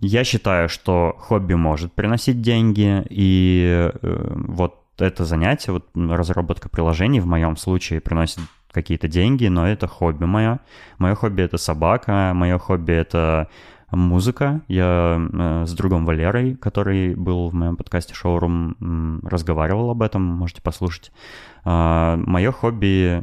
[0.00, 7.20] я считаю, что хобби может приносить деньги, и э, вот это занятие, вот разработка приложений
[7.20, 10.60] в моем случае приносит какие-то деньги, но это хобби мое.
[10.98, 13.48] Мое хобби это собака, мое хобби это
[13.90, 14.62] музыка.
[14.68, 20.62] Я э, с другом Валерой, который был в моем подкасте Шоурум, разговаривал об этом, можете
[20.62, 21.12] послушать.
[21.64, 23.22] А, мое хобби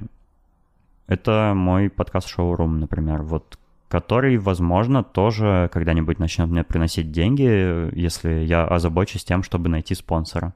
[1.08, 8.46] это мой подкаст Шоурум, например, вот который, возможно, тоже когда-нибудь начнет мне приносить деньги, если
[8.46, 10.54] я озабочусь тем, чтобы найти спонсора.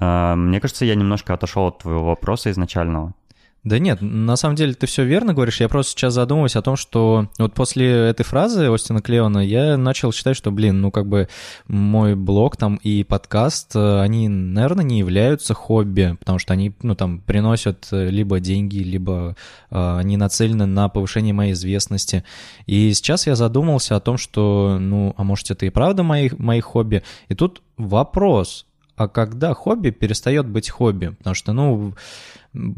[0.00, 3.14] А, Мне кажется, я немножко отошел от твоего вопроса изначального.
[3.62, 5.60] Да нет, на самом деле ты все верно говоришь.
[5.60, 10.12] Я просто сейчас задумываюсь о том, что вот после этой фразы Остина Клеона я начал
[10.12, 11.28] считать, что, блин, ну как бы
[11.68, 16.94] мой блог там и подкаст, э, они, наверное, не являются хобби, потому что они, ну
[16.94, 19.36] там, приносят э, либо деньги, либо
[19.70, 22.24] э, они нацелены на повышение моей известности.
[22.64, 26.60] И сейчас я задумался о том, что, ну, а может это и правда мои, мои
[26.60, 27.02] хобби?
[27.28, 28.64] И тут вопрос,
[29.00, 31.06] а когда хобби перестает быть хобби?
[31.06, 31.94] Потому что, ну,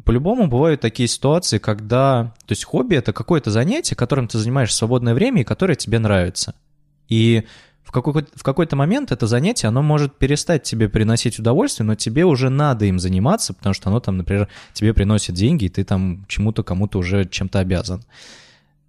[0.04, 2.32] по-любому бывают такие ситуации, когда...
[2.46, 5.98] То есть хобби— это какое-то занятие, которым ты занимаешь в свободное время и которое тебе
[5.98, 6.54] нравится.
[7.08, 7.42] И
[7.82, 12.24] в какой- в какой-то момент это занятие, оно может перестать тебе приносить удовольствие, но тебе
[12.24, 16.24] уже надо им заниматься, потому что оно там, например, тебе приносит деньги, и ты там
[16.28, 18.04] чему-то, кому-то уже чем-то обязан.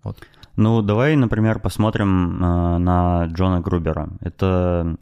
[0.04, 0.20] Вот.
[0.56, 4.10] Ну, давай, например, посмотрим э, на Джона Грубера.
[4.22, 4.98] Это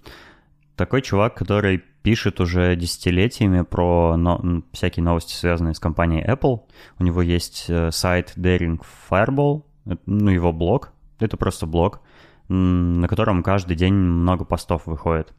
[0.81, 6.61] такой чувак, который пишет уже десятилетиями про но- всякие новости, связанные с компанией Apple.
[6.97, 9.63] У него есть э, сайт Daring Fireball,
[10.07, 10.91] ну, его блог.
[11.19, 12.01] Это просто блог,
[12.47, 15.35] на котором каждый день много постов выходит.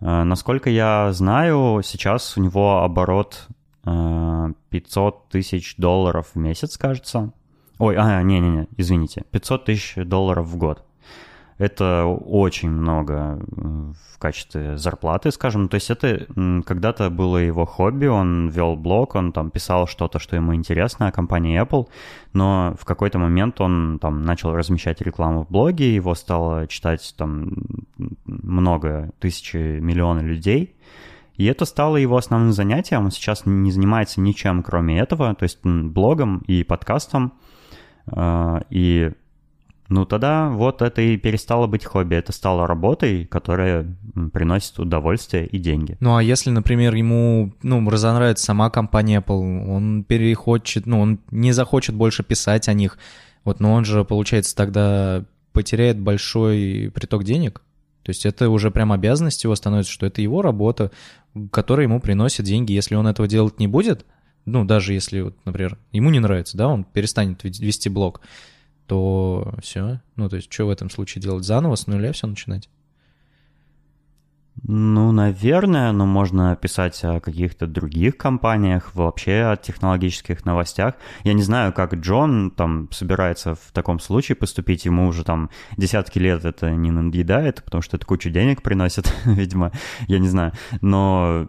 [0.00, 3.46] Э, насколько я знаю, сейчас у него оборот
[3.84, 7.32] 500 тысяч долларов в месяц, кажется.
[7.78, 10.82] Ой, а, не-не-не, извините, 500 тысяч долларов в год.
[11.58, 15.68] Это очень много в качестве зарплаты, скажем.
[15.68, 16.26] То есть это
[16.64, 21.12] когда-то было его хобби, он вел блог, он там писал что-то, что ему интересно о
[21.12, 21.88] компании Apple,
[22.32, 27.52] но в какой-то момент он там начал размещать рекламу в блоге, его стало читать там
[28.24, 30.76] много, тысячи, миллионы людей,
[31.38, 33.04] и это стало его основным занятием.
[33.04, 37.32] Он сейчас не занимается ничем, кроме этого, то есть блогом и подкастом.
[38.10, 39.12] А, и
[39.88, 43.86] ну тогда вот это и перестало быть хобби, это стало работой, которая
[44.32, 45.96] приносит удовольствие и деньги.
[46.00, 51.52] Ну а если, например, ему ну, разонравится сама компания Apple, он перехочет, ну он не
[51.52, 52.98] захочет больше писать о них,
[53.44, 57.62] вот, но он же, получается, тогда потеряет большой приток денег.
[58.02, 60.90] То есть это уже прям обязанность его становится, что это его работа,
[61.50, 62.72] которая ему приносит деньги.
[62.72, 64.06] Если он этого делать не будет,
[64.44, 68.20] ну, даже если, вот, например, ему не нравится, да, он перестанет вести блог,
[68.88, 70.00] то все.
[70.16, 71.44] Ну, то есть, что в этом случае делать?
[71.44, 72.68] Заново с нуля все начинать?
[74.66, 80.94] Ну, наверное, но можно писать о каких-то других компаниях, вообще о технологических новостях.
[81.22, 86.18] Я не знаю, как Джон там собирается в таком случае поступить, ему уже там десятки
[86.18, 89.70] лет это не надоедает, потому что это кучу денег приносит, видимо,
[90.08, 90.52] я не знаю.
[90.80, 91.46] Но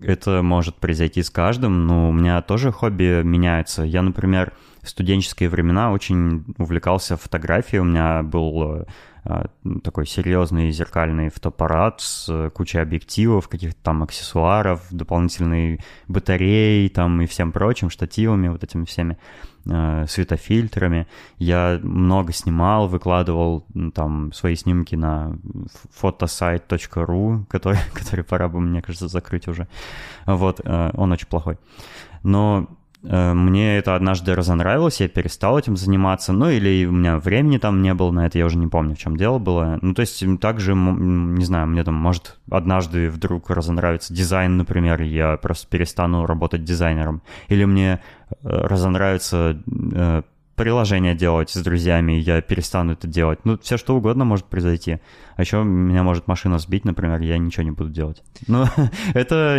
[0.00, 3.84] это может произойти с каждым, но у меня тоже хобби меняется.
[3.84, 8.86] Я, например, студенческие времена очень увлекался фотографией, у меня был
[9.24, 9.46] а,
[9.82, 17.26] такой серьезный зеркальный фотоаппарат с э, кучей объективов, каких-то там аксессуаров, дополнительной батареи там и
[17.26, 19.18] всем прочим, штативами, вот этими всеми
[19.66, 21.06] э, светофильтрами.
[21.36, 25.36] Я много снимал, выкладывал там свои снимки на
[26.00, 29.68] photosite.ru, который, который пора бы, мне кажется, закрыть уже.
[30.24, 31.58] Вот, э, он очень плохой.
[32.22, 37.58] Но Э, мне это однажды разонравилось, я перестал этим заниматься, ну или у меня времени
[37.58, 39.78] там не было на это, я уже не помню, в чем дело было.
[39.80, 45.36] Ну то есть также, не знаю, мне там может однажды вдруг разонравится дизайн, например, я
[45.36, 47.22] просто перестану работать дизайнером.
[47.48, 50.22] Или мне э, разонравится э,
[50.60, 53.38] приложение делать с друзьями, я перестану это делать.
[53.44, 54.98] Ну, все что угодно может произойти.
[55.36, 58.22] А еще меня может машина сбить, например, я ничего не буду делать.
[58.46, 58.66] Ну,
[59.14, 59.58] это...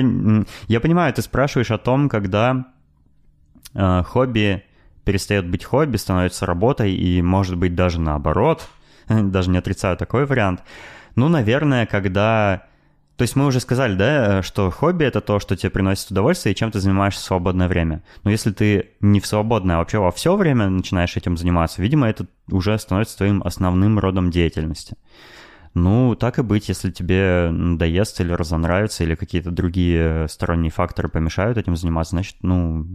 [0.68, 2.68] Я понимаю, ты спрашиваешь о том, когда
[3.74, 4.64] Э, хобби
[5.04, 8.68] перестает быть хобби, становится работой, и может быть даже наоборот,
[9.10, 10.62] даже не отрицаю такой вариант.
[11.16, 12.64] Ну, наверное, когда...
[13.18, 16.56] То есть мы уже сказали, да, что хобби— это то, что тебе приносит удовольствие, и
[16.56, 18.02] чем ты занимаешься в свободное время.
[18.24, 22.10] Но если ты не в свободное, а вообще во все время начинаешь этим заниматься, видимо,
[22.10, 24.96] это уже становится твоим основным родом деятельности.
[25.74, 31.58] Ну, так и быть, если тебе надоест или разонравится, или какие-то другие сторонние факторы помешают
[31.58, 32.88] этим заниматься, значит, ну,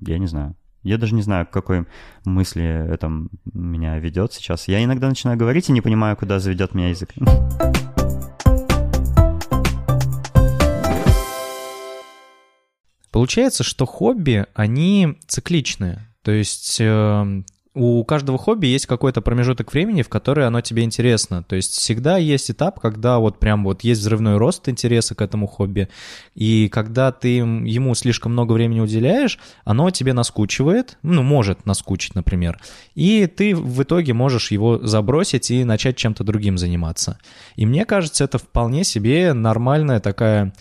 [0.00, 0.54] я не знаю.
[0.82, 1.86] Я даже не знаю, к какой
[2.24, 3.10] мысли это
[3.52, 4.68] меня ведет сейчас.
[4.68, 7.12] Я иногда начинаю говорить и не понимаю, куда заведет меня язык.
[13.10, 16.06] Получается, что хобби, они цикличные.
[16.22, 17.42] То есть э,
[17.76, 21.42] у каждого хобби есть какой-то промежуток времени, в который оно тебе интересно.
[21.42, 25.46] То есть всегда есть этап, когда вот прям вот есть взрывной рост интереса к этому
[25.46, 25.88] хобби,
[26.34, 32.58] и когда ты ему слишком много времени уделяешь, оно тебе наскучивает, ну, может наскучить, например,
[32.94, 37.18] и ты в итоге можешь его забросить и начать чем-то другим заниматься.
[37.56, 40.54] И мне кажется, это вполне себе нормальная такая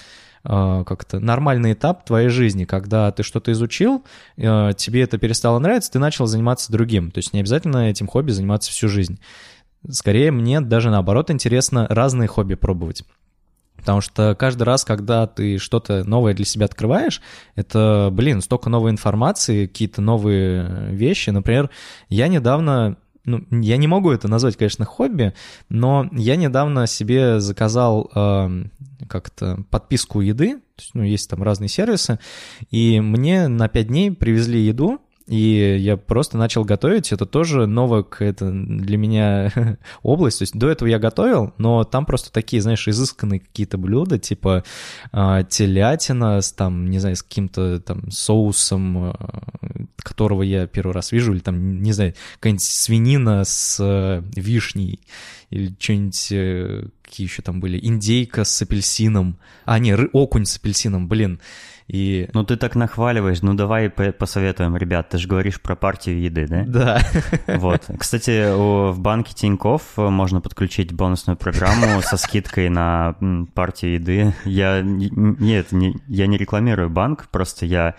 [0.46, 4.04] как-то нормальный этап твоей жизни, когда ты что-то изучил,
[4.38, 7.12] э, тебе это перестало нравиться, ты начал заниматься другим.
[7.12, 9.20] То есть не обязательно этим хобби заниматься всю жизнь.
[9.90, 13.04] Скорее, мне даже наоборот интересно разные хобби пробовать.
[13.78, 17.22] Потому что каждый раз, когда ты что-то новое для себя открываешь,
[17.56, 21.30] это, блин, столько новой информации, какие-то новые вещи.
[21.30, 21.70] Например,
[22.10, 25.34] я недавно ну, я не могу это назвать, конечно, хобби,
[25.70, 28.64] но я недавно себе заказал э,
[29.08, 32.20] как-то подписку еды, есть, ну, есть там разные сервисы,
[32.70, 37.12] и мне на 5 дней привезли еду, и я просто начал готовить.
[37.12, 39.52] Это тоже новая какая-то для меня
[40.04, 40.40] область.
[40.40, 44.64] То есть до этого я готовил, но там просто такие, знаешь, изысканные какие-то блюда, типа
[45.12, 49.14] э, телятина с там, не знаю, с каким-то там соусом, э,
[49.98, 55.00] которого я первый раз вижу, или там, не знаю, какая-нибудь свинина с э, вишней,
[55.50, 60.58] или что-нибудь, э, какие еще там были, индейка с апельсином, а, не, ры- окунь с
[60.58, 61.40] апельсином, блин,
[61.88, 62.30] и...
[62.34, 66.64] Ну ты так нахваливаешь, ну давай посоветуем, ребят, ты же говоришь про партию еды, да?
[66.66, 67.02] Да.
[67.58, 67.90] Вот.
[68.00, 73.16] Кстати, в банке Тиньков можно подключить бонусную программу со скидкой на
[73.54, 74.34] партию еды.
[74.46, 77.96] Я нет, не, я не рекламирую банк, просто я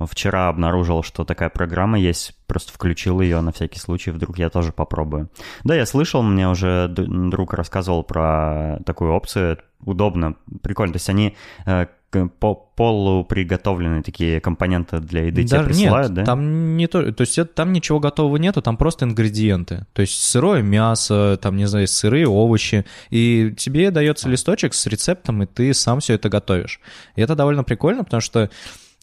[0.00, 4.72] вчера обнаружил, что такая программа есть, просто включил ее на всякий случай, вдруг я тоже
[4.72, 5.30] попробую.
[5.64, 10.92] Да, я слышал, мне уже друг рассказывал про такую опцию, удобно, прикольно.
[10.92, 11.86] То есть они э,
[12.38, 16.24] по полуприготовленные такие компоненты для еды Даже тебе присылают, нет, да?
[16.24, 19.86] там не то, то есть это, там ничего готового нету, там просто ингредиенты.
[19.92, 25.42] То есть сырое мясо, там, не знаю, сырые овощи, и тебе дается листочек с рецептом,
[25.42, 26.80] и ты сам все это готовишь.
[27.16, 28.50] И это довольно прикольно, потому что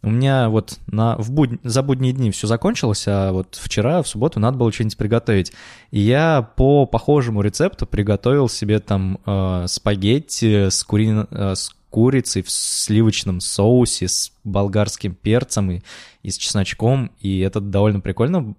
[0.02, 1.60] у меня вот на, в буд...
[1.64, 5.52] за будние дни все закончилось, а вот вчера, в субботу, надо было что-нибудь приготовить.
[5.92, 11.10] И я по похожему рецепту приготовил себе там э, спагетти с, кури...
[11.30, 15.82] э, с курицей в сливочном соусе, с болгарским перцем и,
[16.24, 18.56] и с чесночком, и это довольно прикольно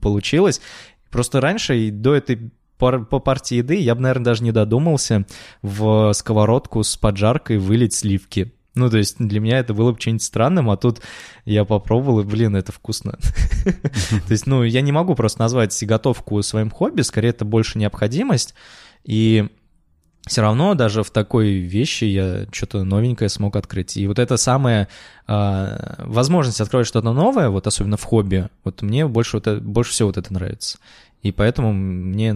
[0.00, 0.60] получилось.
[1.10, 5.24] Просто раньше, и до этой по партии еды, я бы, наверное, даже не додумался
[5.62, 8.52] в сковородку с поджаркой вылить сливки.
[8.74, 11.00] Ну, то есть для меня это было бы чем-нибудь странным, а тут
[11.44, 13.12] я попробовал, и, блин, это вкусно.
[13.64, 18.54] То есть, ну, я не могу просто назвать готовку своим хобби, скорее это больше необходимость,
[19.04, 19.48] и
[20.26, 23.96] все равно даже в такой вещи я что-то новенькое смог открыть.
[23.96, 24.88] И вот это самая
[25.28, 29.92] э, возможность открыть что-то новое, вот особенно в хобби, вот мне больше, вот это, больше
[29.92, 30.78] всего вот это нравится.
[31.22, 32.34] И поэтому мне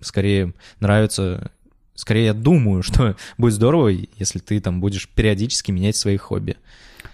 [0.00, 1.50] скорее нравится
[1.96, 6.56] скорее я думаю, что будет здорово, если ты там будешь периодически менять свои хобби.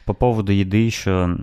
[0.05, 1.39] По поводу еды еще,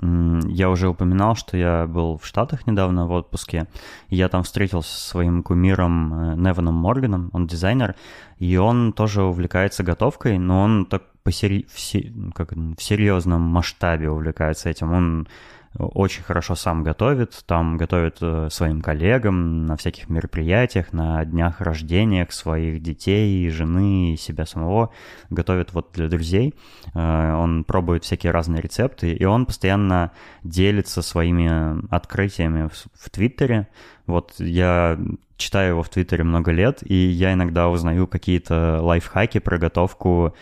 [0.49, 3.67] я уже упоминал, что я был в Штатах недавно в отпуске,
[4.09, 7.95] и я там встретился со своим кумиром э, Неваном Морганом, он дизайнер,
[8.37, 11.67] и он тоже увлекается готовкой, но он так по сери...
[11.69, 12.51] в, как...
[12.51, 14.91] в серьезном масштабе увлекается этим.
[14.91, 15.27] Он
[15.77, 22.31] очень хорошо сам готовит, там готовит э, своим коллегам на всяких мероприятиях, на днях рождениях
[22.31, 24.91] своих детей, жены и себя самого,
[25.29, 26.55] готовит вот для друзей.
[26.95, 30.11] Э, он пробует всякие разные рецепты, и он постоянно
[30.43, 33.67] делится своими открытиями в, в Твиттере.
[34.07, 34.97] Вот я
[35.37, 40.35] читаю его в Твиттере много лет, и я иногда узнаю какие-то лайфхаки про готовку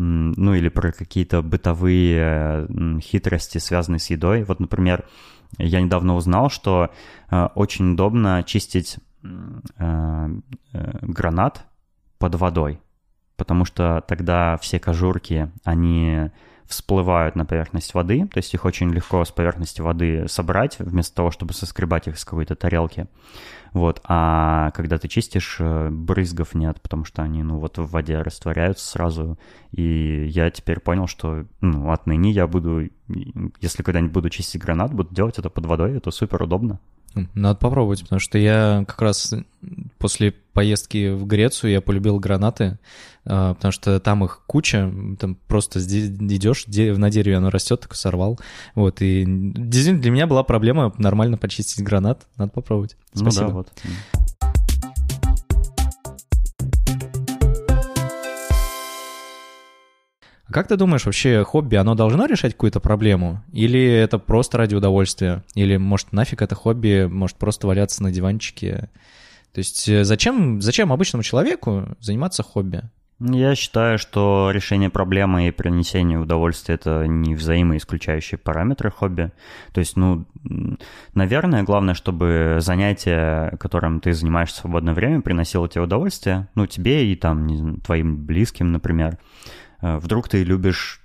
[0.00, 2.68] ну или про какие-то бытовые
[3.00, 4.44] хитрости, связанные с едой.
[4.44, 5.04] Вот, например,
[5.58, 6.90] я недавно узнал, что
[7.30, 9.28] э, очень удобно чистить э,
[10.72, 11.64] э, гранат
[12.18, 12.80] под водой,
[13.36, 16.30] потому что тогда все кожурки, они
[16.68, 21.30] всплывают на поверхность воды, то есть их очень легко с поверхности воды собрать, вместо того,
[21.30, 23.06] чтобы соскребать их с какой-то тарелки.
[23.72, 28.20] Вот, а когда ты чистишь, э, брызгов нет, потому что они, ну, вот в воде
[28.20, 29.38] растворяются сразу.
[29.72, 32.88] И я теперь понял, что, ну, отныне я буду,
[33.60, 36.80] если когда-нибудь буду чистить гранат, буду делать это под водой, это супер удобно.
[37.34, 39.34] Надо попробовать, потому что я как раз
[39.98, 42.78] после поездки в Грецию я полюбил гранаты,
[43.24, 48.38] а, потому что там их куча, там просто идешь, на дереве оно растет, так сорвал.
[48.74, 52.26] Вот, и действительно для меня была проблема нормально почистить гранат.
[52.36, 52.96] Надо попробовать.
[53.12, 53.42] Спасибо.
[53.42, 53.72] Ну да, вот.
[60.50, 63.42] Как ты думаешь, вообще хобби, оно должно решать какую-то проблему?
[63.52, 65.44] Или это просто ради удовольствия?
[65.54, 68.90] Или, может, нафиг это хобби, может просто валяться на диванчике?
[69.52, 72.82] То есть э, зачем, зачем обычному человеку заниматься хобби?
[73.20, 79.32] Я считаю, что решение проблемы и принесение удовольствия— это не взаимоисключающие параметры хобби.
[79.72, 80.24] То есть, ну,
[81.14, 87.10] наверное, главное, чтобы занятие, которым ты занимаешься в свободное время, приносило тебе удовольствие, ну, тебе
[87.10, 89.18] и там твоим близким, например.
[89.80, 91.00] Э, вдруг ты любишь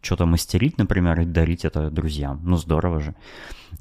[0.00, 2.40] что-то мастерить, например, и дарить это друзьям.
[2.42, 3.14] Ну, здорово же.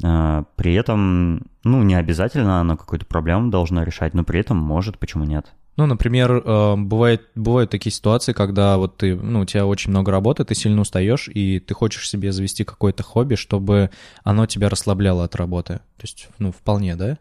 [0.04, 5.00] Э, при этом, ну, не обязательно оно какую-то проблему должно решать, но при этом может,
[5.00, 5.54] почему нет.
[5.78, 10.12] Ну, например, э, бывает, бывают такие ситуации, когда вот ты, ну, у тебя очень много
[10.12, 13.90] работы, ты сильно устаешь, и ты хочешь себе завести какое-то хобби, чтобы
[14.24, 15.76] оно тебя расслабляло от работы.
[15.98, 17.18] То есть, ну, вполне, да?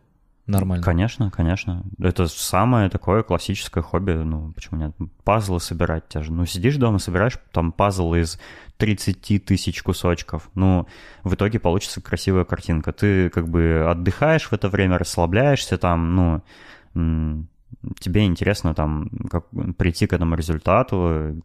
[0.51, 0.85] Нормально.
[0.85, 1.85] Конечно, конечно.
[1.99, 4.13] Это самое такое классическое хобби.
[4.13, 4.95] Ну, почему нет?
[5.25, 6.33] Пазлы собирать те же.
[6.33, 8.39] Ну, сидишь дома, собираешь там пазл из
[8.77, 10.51] 30 тысяч кусочков.
[10.55, 10.87] Ну,
[11.23, 12.93] в итоге получится красивая картинка.
[12.93, 16.43] Ты как бы отдыхаешь в это время, расслабляешься там,
[16.95, 17.47] ну,
[17.99, 21.43] тебе интересно там как, прийти к этому результату,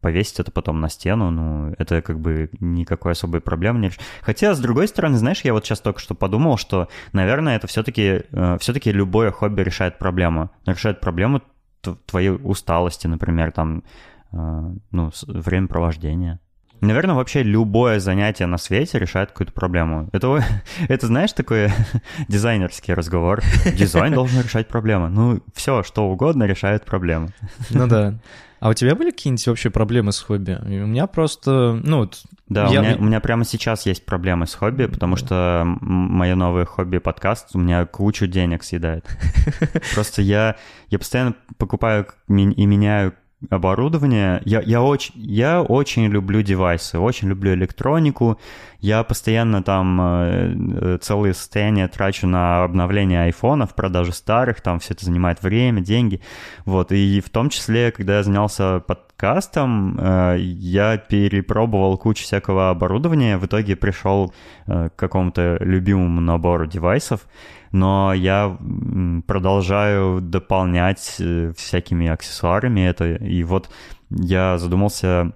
[0.00, 3.90] повесить это потом на стену, ну, это как бы никакой особой проблемы не.
[4.22, 8.22] Хотя, с другой стороны, знаешь, я вот сейчас только что подумал, что, наверное, это все-таки
[8.30, 10.50] э, все-таки любое хобби решает проблему.
[10.64, 11.42] Решает проблему
[12.06, 13.84] твоей усталости, например, там,
[14.32, 16.40] э, ну, времяпровождения.
[16.80, 20.08] Наверное, вообще любое занятие на свете решает какую-то проблему.
[20.12, 20.44] Это,
[20.88, 21.70] это знаешь, такой
[22.28, 23.40] дизайнерский разговор.
[23.74, 25.08] Дизайн должен решать проблемы.
[25.08, 27.28] Ну, все, что угодно решает проблемы.
[27.70, 28.14] Ну да.
[28.58, 30.58] А у тебя были какие-нибудь вообще проблемы с хобби?
[30.62, 31.98] У меня просто, ну...
[31.98, 32.80] Вот да, я...
[32.80, 36.98] у, меня, у меня прямо сейчас есть проблемы с хобби, потому что мое новое хобби
[36.98, 39.04] подкаст у меня кучу денег съедает.
[39.94, 40.56] Просто я,
[40.88, 43.14] я постоянно покупаю и меняю
[43.50, 44.40] оборудование.
[44.44, 48.38] Я, я, очень, я очень люблю девайсы, очень люблю электронику.
[48.80, 54.94] Я постоянно там э, э, целые состояния трачу на обновление айфонов, продажу старых, там все
[54.94, 56.20] это занимает время, деньги.
[56.64, 63.38] Вот, и в том числе, когда я занялся подкастом, э, я перепробовал кучу всякого оборудования,
[63.38, 64.32] в итоге пришел
[64.66, 67.26] к какому-то любимому набору девайсов,
[67.76, 68.56] но я
[69.26, 71.20] продолжаю дополнять
[71.56, 73.70] всякими аксессуарами это, и вот
[74.10, 75.32] я задумался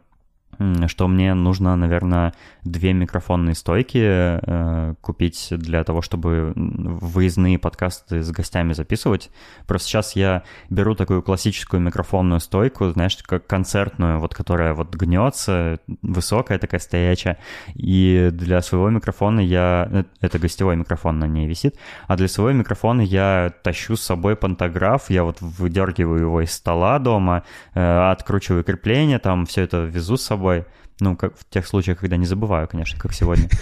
[0.87, 2.35] что мне нужно, наверное,
[2.65, 9.31] две микрофонные стойки э, купить для того, чтобы выездные подкасты с гостями записывать.
[9.67, 15.79] Просто сейчас я беру такую классическую микрофонную стойку, знаешь, как концертную, вот которая вот гнется,
[16.03, 17.39] высокая такая стоячая,
[17.75, 19.89] и для своего микрофона я...
[19.91, 24.37] Э, это гостевой микрофон на ней висит, а для своего микрофона я тащу с собой
[24.37, 27.45] пантограф, я вот выдергиваю его из стола дома,
[27.75, 30.65] э, откручиваю крепление, там все это везу с собой, собой.
[31.01, 33.49] Ну, как в тех случаях, когда не забываю, конечно, как сегодня.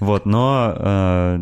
[0.00, 1.38] Вот, но э,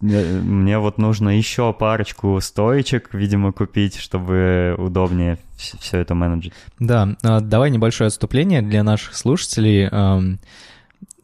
[0.00, 6.52] мне вот нужно еще парочку стоечек, видимо, купить, чтобы удобнее все это менеджить.
[6.80, 9.88] Да, а, давай небольшое отступление для наших слушателей.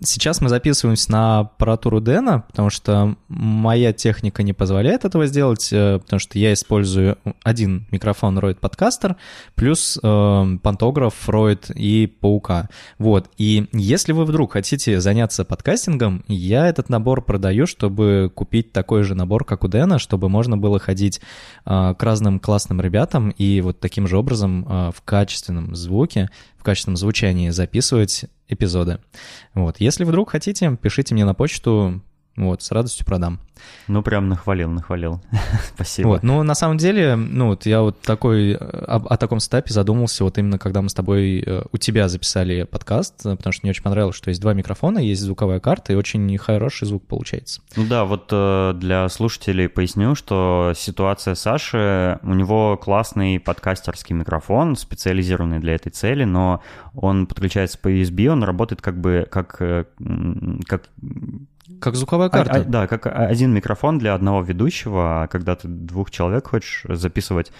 [0.00, 6.00] Сейчас мы записываемся на аппаратуру Дэна, потому что моя техника не позволяет этого сделать, э,
[6.00, 9.16] потому что я использую один микрофон Rode Podcaster
[9.54, 12.68] плюс э, пантограф Rode и Паука.
[12.98, 13.30] Вот.
[13.38, 19.14] И если вы вдруг хотите заняться подкастингом, я этот набор продаю, чтобы купить такой же
[19.14, 21.20] набор, как у Дэна, чтобы можно было ходить
[21.64, 26.28] э, к разным классным ребятам и вот таким же образом э, в качественном звуке
[26.66, 28.98] качественном звучании записывать эпизоды.
[29.54, 29.76] Вот.
[29.78, 32.02] Если вдруг хотите, пишите мне на почту,
[32.36, 33.40] вот, с радостью продам.
[33.88, 35.20] Ну, прям нахвалил, нахвалил.
[35.74, 36.08] Спасибо.
[36.08, 40.24] Вот, ну, на самом деле, ну, вот я вот такой, о, о таком стапе задумался
[40.24, 43.82] вот именно, когда мы с тобой, э, у тебя записали подкаст, потому что мне очень
[43.82, 47.60] понравилось, что есть два микрофона, есть звуковая карта, и очень хороший звук получается.
[47.76, 54.76] Ну да, вот э, для слушателей поясню, что ситуация Саши, у него классный подкастерский микрофон,
[54.76, 56.60] специализированный для этой цели, но
[56.94, 59.84] он подключается по USB, он работает как бы как, э,
[60.66, 60.88] как
[61.80, 62.52] как звуковая карта.
[62.52, 66.84] А, а, да, как один микрофон для одного ведущего, а когда ты двух человек хочешь
[66.88, 67.52] записывать,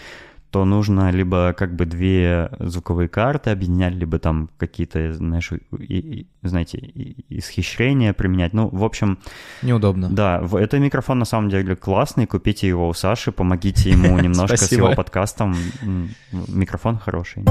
[0.51, 6.27] то нужно либо как бы две звуковые карты объединять, либо там какие-то, знаешь, и, и,
[6.41, 6.79] знаете,
[7.29, 8.53] исхищрения применять.
[8.53, 9.19] Ну, в общем...
[9.61, 10.09] Неудобно.
[10.09, 14.71] Да, это микрофон на самом деле классный, купите его у Саши, помогите ему немножко с
[14.71, 15.55] его подкастом.
[16.31, 17.43] Микрофон хороший.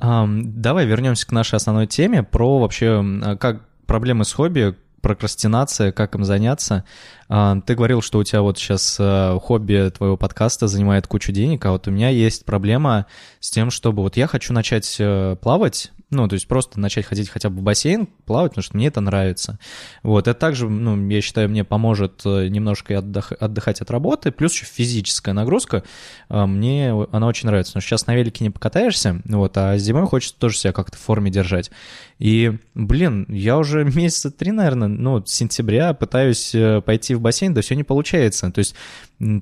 [0.00, 6.24] Давай вернемся к нашей основной теме про вообще как проблемы с хобби, прокрастинация, как им
[6.24, 6.84] заняться.
[7.28, 11.64] Uh, ты говорил, что у тебя вот сейчас uh, хобби твоего подкаста занимает кучу денег,
[11.64, 13.06] а вот у меня есть проблема
[13.38, 17.28] с тем, чтобы вот я хочу начать uh, плавать, ну, то есть просто начать ходить
[17.28, 19.58] хотя бы в бассейн, плавать, потому что мне это нравится.
[20.02, 24.52] Вот, это также, ну, я считаю, мне поможет э, немножко отдых, отдыхать от работы, плюс
[24.52, 25.84] еще физическая нагрузка,
[26.28, 27.72] э, мне она очень нравится.
[27.76, 31.30] Но сейчас на велике не покатаешься, вот, а зимой хочется тоже себя как-то в форме
[31.30, 31.70] держать.
[32.18, 37.54] И, блин, я уже месяца три, наверное, ну, с сентября пытаюсь э, пойти в бассейн,
[37.54, 38.50] да все не получается.
[38.50, 38.74] То есть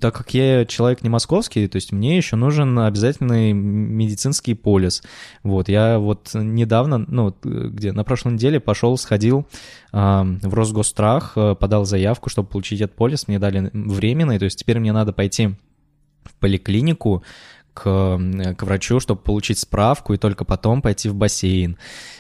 [0.01, 5.03] так как я человек не московский, то есть мне еще нужен обязательный медицинский полис.
[5.45, 9.47] Вот, я вот недавно, ну, где, на прошлой неделе пошел, сходил
[9.93, 14.59] э, в Росгострах, э, подал заявку, чтобы получить этот полис, мне дали временный, то есть
[14.59, 15.55] теперь мне надо пойти
[16.25, 17.23] в поликлинику,
[17.79, 21.79] к, э, к врачу, чтобы получить справку, и только потом пойти в бассейн.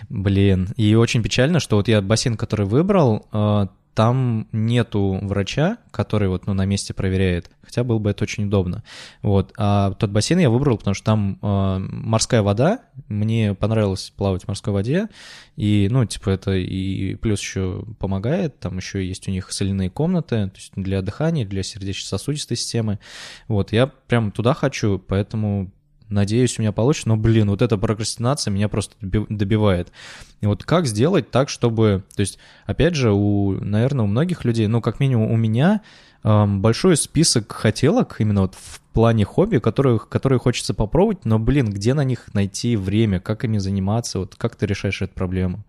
[0.08, 3.66] Блин, и очень печально, что вот я бассейн, который выбрал, э,
[3.98, 8.84] там нету врача, который вот ну, на месте проверяет, хотя было бы это очень удобно.
[9.22, 9.52] Вот.
[9.58, 14.46] А тот бассейн я выбрал, потому что там э, морская вода, мне понравилось плавать в
[14.46, 15.08] морской воде,
[15.56, 20.48] и, ну, типа, это и плюс еще помогает, там еще есть у них соляные комнаты,
[20.48, 23.00] то есть для дыхания, для сердечно-сосудистой системы.
[23.48, 25.72] Вот, я прям туда хочу, поэтому
[26.08, 27.08] Надеюсь, у меня получится.
[27.08, 29.92] Но, блин, вот эта прокрастинация меня просто добивает.
[30.40, 32.04] И вот как сделать так, чтобы...
[32.14, 35.82] То есть, опять же, у, наверное, у многих людей, ну, как минимум у меня,
[36.24, 41.70] эм, большой список хотелок именно вот в плане хобби, которых, которые хочется попробовать, но, блин,
[41.70, 45.64] где на них найти время, как ими заниматься, вот как ты решаешь эту проблему?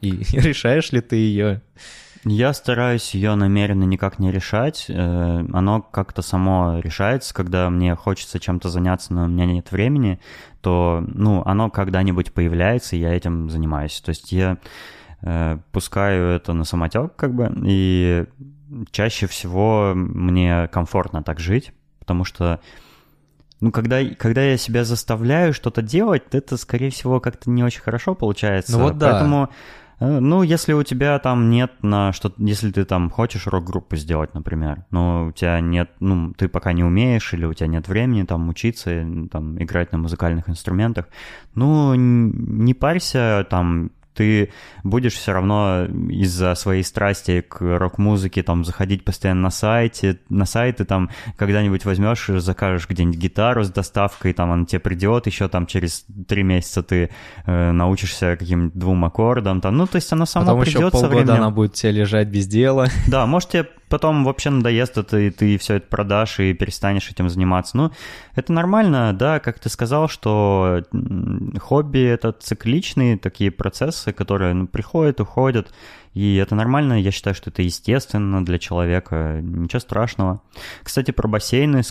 [0.00, 1.62] И решаешь ли ты ее?
[2.28, 4.86] Я стараюсь ее намеренно никак не решать.
[4.88, 10.18] Э, оно как-то само решается, когда мне хочется чем-то заняться, но у меня нет времени,
[10.60, 14.00] то, ну, оно когда-нибудь появляется, и я этим занимаюсь.
[14.00, 14.58] То есть я
[15.22, 18.24] э, пускаю это на самотек, как бы, и
[18.90, 22.58] чаще всего мне комфортно так жить, потому что
[23.60, 28.16] ну, когда, когда я себя заставляю что-то делать, это, скорее всего, как-то не очень хорошо
[28.16, 28.72] получается.
[28.72, 29.12] Ну вот да.
[29.12, 29.48] Поэтому
[30.00, 34.84] ну, если у тебя там нет на что если ты там хочешь рок-группу сделать, например,
[34.90, 38.48] но у тебя нет, ну, ты пока не умеешь, или у тебя нет времени там
[38.48, 41.08] учиться, там, играть на музыкальных инструментах,
[41.54, 44.50] ну, не парься, там, ты
[44.82, 50.84] будешь все равно из-за своей страсти к рок-музыке там заходить постоянно на сайте, на сайты
[50.84, 56.04] там когда-нибудь возьмешь, закажешь где-нибудь гитару с доставкой, там она тебе придет, еще там через
[56.26, 57.10] три месяца ты
[57.44, 61.08] э, научишься каким-нибудь двум аккордам, там, ну то есть она сама Потом придет еще полгода
[61.08, 61.34] со временем.
[61.34, 62.88] она будет тебе лежать без дела.
[63.06, 67.28] Да, может тебе потом вообще надоест это, и ты все это продашь и перестанешь этим
[67.28, 67.76] заниматься.
[67.76, 67.92] Ну,
[68.34, 70.82] это нормально, да, как ты сказал, что
[71.60, 75.72] хобби— это цикличные такие процессы, которые ну, приходят, уходят,
[76.16, 80.40] и это нормально, я считаю, что это естественно для человека, ничего страшного.
[80.82, 81.82] Кстати, про бассейны.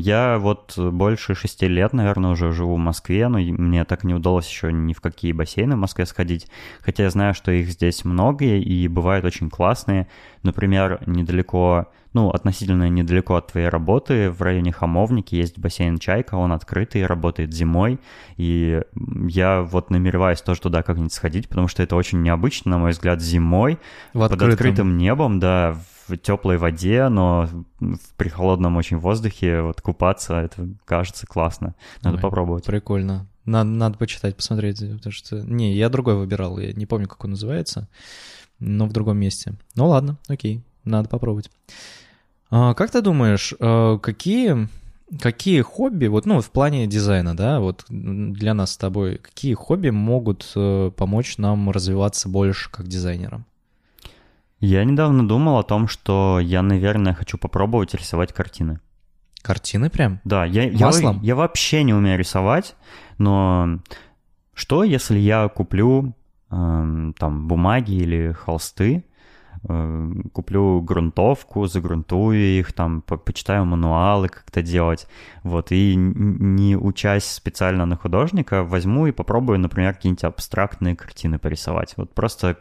[0.00, 4.48] Я вот больше шести лет, наверное, уже живу в Москве, но мне так не удалось
[4.48, 6.46] еще ни в какие бассейны в Москве сходить.
[6.80, 10.08] Хотя я знаю, что их здесь много и бывают очень классные.
[10.42, 16.50] Например, недалеко ну, относительно недалеко от твоей работы, в районе Хамовники есть бассейн Чайка, он
[16.50, 18.00] открытый, работает зимой,
[18.38, 18.80] и
[19.28, 23.20] я вот намереваюсь тоже туда как-нибудь сходить, потому что это очень необычно, на мой взгляд,
[23.20, 23.78] зимой,
[24.14, 25.76] в под открытым небом, да,
[26.08, 27.50] в теплой воде, но
[28.16, 31.74] при холодном очень воздухе вот купаться, это кажется классно.
[32.00, 32.64] Надо Ой, попробовать.
[32.64, 33.26] Прикольно.
[33.44, 35.42] Надо, надо почитать, посмотреть, потому что...
[35.42, 37.90] Не, я другой выбирал, я не помню, как он называется,
[38.58, 39.52] но в другом месте.
[39.74, 41.50] Ну ладно, окей, надо попробовать.
[42.50, 44.68] А, как ты думаешь, а, какие,
[45.20, 49.90] какие хобби, вот, ну, в плане дизайна, да, вот для нас с тобой, какие хобби
[49.90, 53.44] могут э, помочь нам развиваться больше как дизайнерам?
[54.60, 58.80] Я недавно думал о том, что я, наверное, хочу попробовать рисовать картины.
[59.42, 60.20] Картины прям?
[60.24, 61.18] Да, я, Маслом?
[61.20, 62.74] я, я вообще не умею рисовать,
[63.18, 63.80] но
[64.54, 66.14] что, если я куплю
[66.50, 69.15] э, там бумаги или холсты, Э,
[70.32, 75.08] куплю грунтовку, загрунтую их, там, по почитаю мануалы, как это делать,
[75.42, 81.94] вот, и не учась специально на художника, возьму и попробую, например, какие-нибудь абстрактные картины порисовать,
[81.96, 82.58] вот просто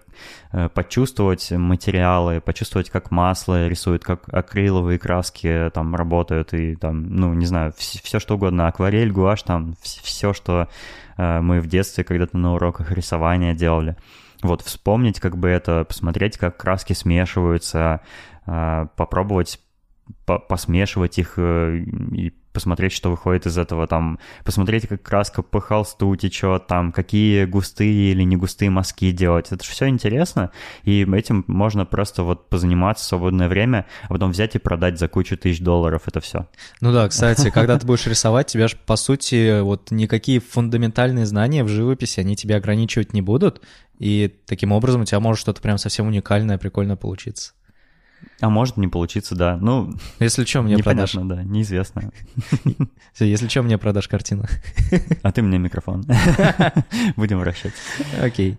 [0.51, 7.33] э, почувствовать материалы, почувствовать, как масло рисует, как акриловые краски там работают, и там, ну,
[7.33, 10.67] не знаю, все что угодно, акварель, гуашь, там, все, что
[11.17, 13.95] э, мы в детстве когда-то на уроках рисования делали.
[14.41, 18.01] Вот вспомнить как бы это, посмотреть, как краски смешиваются,
[18.45, 19.59] а, попробовать
[20.25, 21.77] посмешивать их э,
[22.11, 27.45] и посмотреть, что выходит из этого, там, посмотреть, как краска по холсту течет, там, какие
[27.45, 29.51] густые или не густые мазки делать.
[29.51, 30.49] Это же все интересно,
[30.83, 35.07] и этим можно просто вот позаниматься в свободное время, а потом взять и продать за
[35.07, 36.47] кучу тысяч долларов это все.
[36.81, 41.63] Ну да, кстати, когда ты будешь рисовать, тебя же, по сути, вот никакие фундаментальные знания
[41.63, 43.61] в живописи, они тебя ограничивать не будут,
[43.99, 47.53] и таким образом у тебя может что-то прям совсем уникальное, прикольное получиться.
[48.41, 49.57] А может не получиться, да.
[49.57, 51.13] Ну, если что, мне продашь.
[51.13, 52.11] да, неизвестно.
[53.19, 54.45] Если что, мне продашь картину.
[55.23, 56.03] А ты мне микрофон.
[57.15, 57.73] Будем вращать.
[58.21, 58.57] Окей.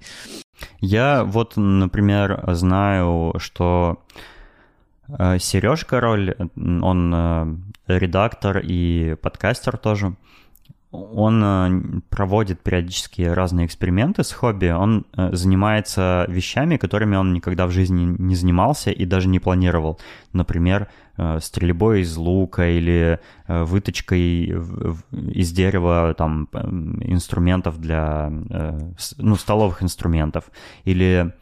[0.81, 4.03] Я вот, например, знаю, что
[5.09, 7.57] э, Сереж Король, он э,
[7.87, 10.17] редактор и подкастер тоже.
[10.91, 14.67] Он э, проводит периодически разные эксперименты с хобби.
[14.69, 19.99] Он э, занимается вещами, которыми он никогда в жизни не занимался и даже не планировал.
[20.33, 23.19] Например, э, стрельбой из лука или
[23.49, 24.55] выточкой
[25.13, 26.49] из дерева там
[27.01, 28.31] инструментов для
[29.19, 30.51] ну столовых инструментов
[30.85, 31.33] или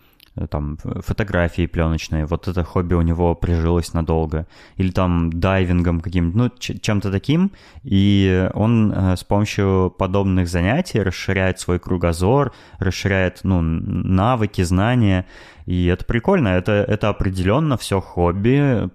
[0.51, 6.51] там фотографии пленочные, вот это хобби у него прижилось надолго, или там дайвингом каким-то, ну,
[6.59, 7.53] чем-то таким,
[7.85, 15.27] и он э, с помощью подобных занятий расширяет свой кругозор, расширяет, ну, навыки, знания,
[15.67, 18.91] и это прикольно, это, это определенно все хобби,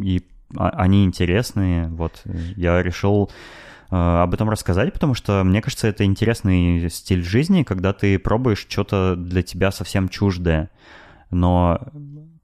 [0.00, 0.22] и
[0.56, 2.22] а, они интересные, вот,
[2.56, 7.92] я решил Э, об этом рассказать, потому что, мне кажется, это интересный стиль жизни, когда
[7.92, 10.70] ты пробуешь что-то для тебя совсем чуждое,
[11.30, 11.80] но,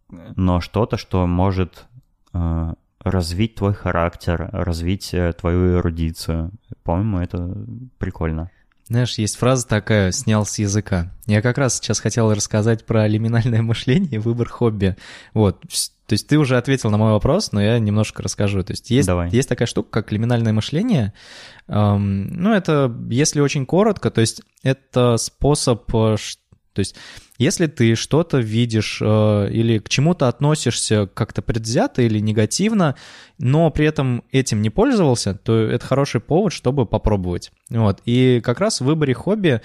[0.09, 1.87] но что-то, что может
[2.33, 6.53] э, развить твой характер, развить э, твою эрудицию.
[6.85, 7.57] По-моему, это
[7.99, 8.51] прикольно.
[8.87, 11.13] Знаешь, есть фраза такая «снял с языка».
[11.27, 14.97] Я как раз сейчас хотел рассказать про лиминальное мышление и выбор хобби.
[15.33, 15.65] Вот,
[16.11, 18.65] то есть ты уже ответил на мой вопрос, но я немножко расскажу.
[18.65, 19.31] То есть есть, Давай.
[19.31, 21.13] есть такая штука, как лиминальное мышление.
[21.69, 25.89] Эм, ну, это, если очень коротко, то есть это способ...
[25.95, 26.17] Э,
[26.73, 26.97] то есть
[27.39, 32.97] если ты что-то видишь э, или к чему-то относишься как-то предвзято или негативно,
[33.39, 37.53] но при этом этим не пользовался, то это хороший повод, чтобы попробовать.
[37.69, 38.03] Вот.
[38.05, 39.61] И как раз в выборе хобби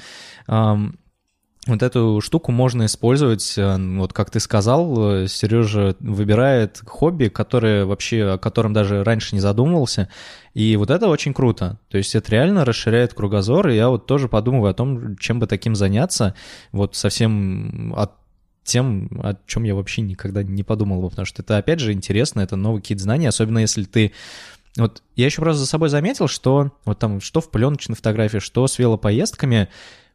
[1.67, 7.85] вот эту штуку можно использовать, э, вот как ты сказал, э, Сережа выбирает хобби, которое
[7.85, 10.09] вообще, о котором даже раньше не задумывался,
[10.53, 14.29] и вот это очень круто, то есть это реально расширяет кругозор, и я вот тоже
[14.29, 16.35] подумываю о том, чем бы таким заняться,
[16.71, 18.11] вот совсем от
[18.63, 22.55] тем, о чем я вообще никогда не подумал, потому что это, опять же, интересно, это
[22.55, 24.13] новые какие-то знания, особенно если ты
[24.77, 28.67] вот я еще просто за собой заметил, что вот там что в пленочной фотографии, что
[28.67, 29.69] с велопоездками,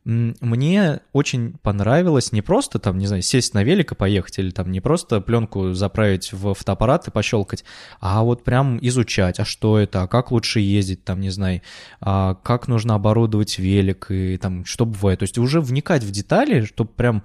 [0.04, 4.70] мне очень понравилось не просто там, не знаю, сесть на велик и поехать, или там
[4.70, 7.64] не просто пленку заправить в фотоаппарат и пощелкать,
[8.00, 11.60] а вот прям изучать, а что это, а как лучше ездить, там, не знаю,
[12.00, 15.18] а как нужно оборудовать велик и там что бывает.
[15.18, 17.22] То есть уже вникать в детали, чтобы прям,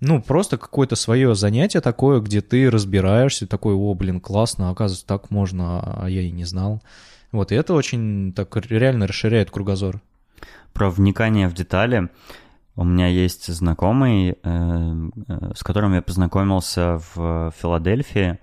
[0.00, 5.30] ну, просто какое-то свое занятие такое, где ты разбираешься, такой, о, блин, классно, оказывается, так
[5.30, 6.82] можно, а я и не знал.
[7.32, 10.00] Вот, и это очень так реально расширяет кругозор
[10.74, 12.10] про вникание в детали.
[12.76, 18.38] У меня есть знакомый, э, э, с которым я познакомился в Филадельфии.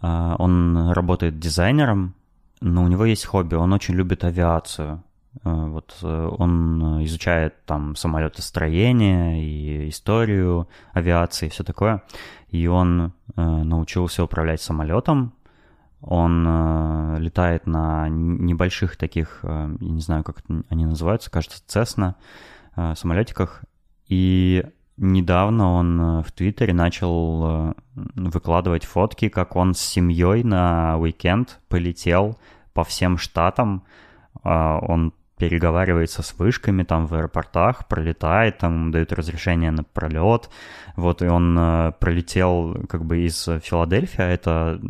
[0.00, 2.14] Э, он работает дизайнером,
[2.60, 5.02] но у него есть хобби, он очень любит авиацию.
[5.44, 12.02] Вот он изучает там самолетостроение и историю авиации и все такое.
[12.48, 15.34] И он научился управлять самолетом,
[16.00, 22.14] он э, летает на небольших таких, э, я не знаю, как они называются, кажется, Cessna
[22.76, 23.64] э, самолетиках.
[24.06, 24.64] И
[24.96, 27.74] недавно он э, в Твиттере начал э,
[28.14, 32.38] выкладывать фотки, как он с семьей на уикенд полетел
[32.74, 33.82] по всем штатам.
[34.44, 40.48] Э, он переговаривается с вышками там в аэропортах, пролетает, там дают разрешение на пролет.
[40.94, 44.80] Вот, и он э, пролетел как бы из Филадельфии, а это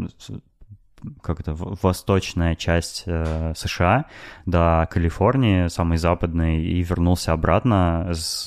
[1.22, 4.06] как это, восточная часть э, США
[4.46, 8.46] до Калифорнии, самой западной, и вернулся обратно с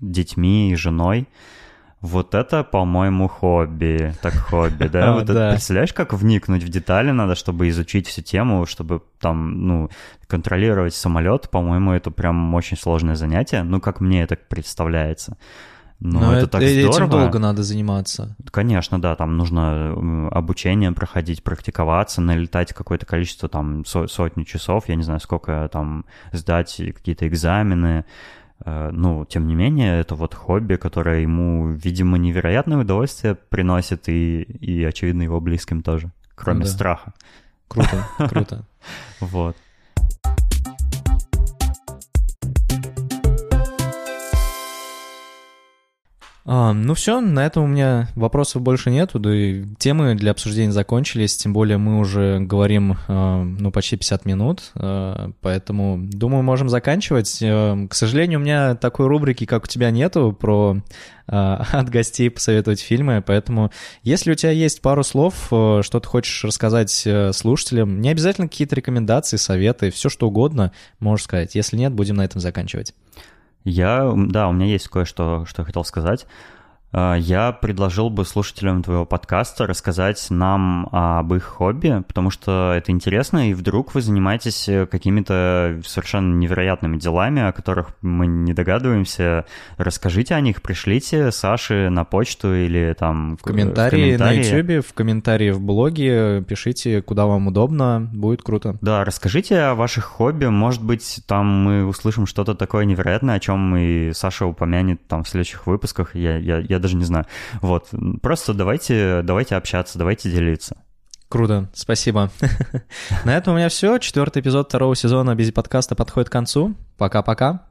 [0.00, 1.28] детьми и женой.
[2.00, 5.06] Вот это, по-моему, хобби, так хобби, да?
[5.12, 9.66] А, вот это, представляешь, как вникнуть в детали надо, чтобы изучить всю тему, чтобы там,
[9.66, 9.90] ну,
[10.26, 15.36] контролировать самолет, по-моему, это прям очень сложное занятие, ну, как мне это представляется.
[16.04, 16.96] Но, Но это, это так здорово.
[16.96, 18.34] Этим долго надо заниматься.
[18.50, 25.04] Конечно, да, там нужно обучение проходить, практиковаться, налетать какое-то количество, там, сотни часов, я не
[25.04, 28.04] знаю, сколько там сдать какие-то экзамены.
[28.64, 34.42] Э, ну, тем не менее, это вот хобби, которое ему, видимо, невероятное удовольствие приносит и,
[34.42, 36.70] и очевидно, его близким тоже, кроме ну, да.
[36.70, 37.14] страха.
[37.68, 38.64] Круто, круто.
[39.20, 39.56] Вот.
[46.44, 50.72] А, ну все, на этом у меня вопросов больше нету, да и темы для обсуждения
[50.72, 56.68] закончились, тем более мы уже говорим, а, ну, почти 50 минут, а, поэтому, думаю, можем
[56.68, 57.38] заканчивать.
[57.42, 60.78] А, к сожалению, у меня такой рубрики, как у тебя, нету про
[61.26, 63.70] от гостей посоветовать фильмы, поэтому
[64.02, 69.36] если у тебя есть пару слов, что ты хочешь рассказать слушателям, не обязательно какие-то рекомендации,
[69.36, 71.54] советы, все что угодно можешь сказать.
[71.54, 72.92] Если нет, будем на этом заканчивать.
[73.64, 76.26] Я, да, у меня есть кое-что, что я хотел сказать.
[76.92, 82.92] Э, я предложил бы слушателям твоего подкаста рассказать нам об их хобби, потому что это
[82.92, 89.46] интересно, и вдруг вы занимаетесь какими-то совершенно невероятными делами, о которых мы не догадываемся.
[89.76, 94.38] Расскажите о них, пришлите Саше на почту или там в комментарии, в комментарии.
[94.38, 98.76] на YouTube, в комментарии в блоге, пишите, куда вам удобно, будет круто.
[98.80, 103.76] Да, расскажите о ваших хобби, может быть, там мы услышим что-то такое невероятное, о чем
[103.76, 107.26] и Саша упомянет там в следующих выпусках, я, я, я даже не знаю.
[107.60, 107.88] Вот,
[108.20, 110.76] просто давайте, давайте общаться, давайте делиться.
[111.28, 112.30] Круто, спасибо.
[113.24, 113.96] На этом у меня все.
[113.96, 116.74] Четвертый эпизод второго сезона Без подкаста подходит к концу.
[116.98, 117.62] Пока-пока.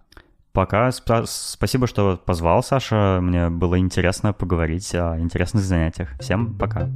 [0.52, 0.92] Пока.
[0.92, 3.20] Спасибо, что позвал, Саша.
[3.22, 6.10] Мне было интересно поговорить о интересных занятиях.
[6.20, 6.90] Всем пока.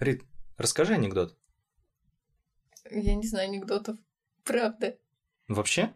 [0.00, 0.24] Рит,
[0.58, 1.36] расскажи анекдот.
[2.90, 3.98] Я не знаю анекдотов.
[4.44, 4.96] Правда.
[5.48, 5.92] Вообще?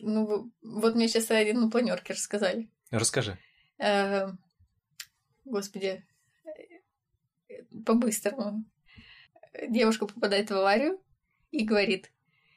[0.00, 2.70] Ну, вот мне сейчас один на планерке рассказали.
[2.90, 3.38] Расскажи.
[3.78, 4.28] Э,
[5.44, 6.04] господи,
[7.84, 8.64] по-быстрому.
[9.68, 11.00] Девушка попадает в аварию
[11.50, 12.10] и говорит,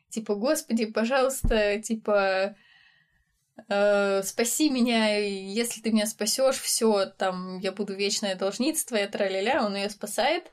[0.09, 2.55] типа, господи, пожалуйста, типа,
[3.69, 9.63] э, спаси меня, если ты меня спасешь, все, там, я буду вечная должница твоя, тра-ля-ля,
[9.63, 10.51] он ее спасает,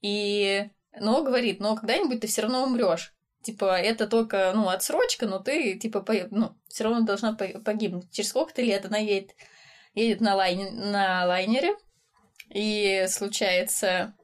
[0.00, 0.68] и,
[0.98, 3.14] но говорит, но когда-нибудь ты все равно умрешь.
[3.42, 6.14] Типа, это только, ну, отсрочка, но ты, типа, по...
[6.30, 8.10] ну, все равно должна погибнуть.
[8.10, 9.34] Через сколько-то лет она едет,
[9.94, 10.90] едет на, лайн...
[10.90, 11.74] на лайнере,
[12.50, 14.14] и случается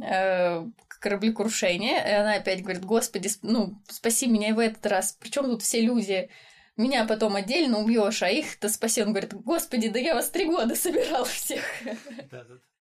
[0.00, 0.64] э,
[1.00, 5.16] кораблекрушение, и она опять говорит, господи, ну, спаси меня и в этот раз.
[5.20, 6.30] Причем тут все люди?
[6.76, 9.02] Меня потом отдельно убьешь, а их-то спаси.
[9.02, 11.64] Он говорит, господи, да я вас три года собирал всех.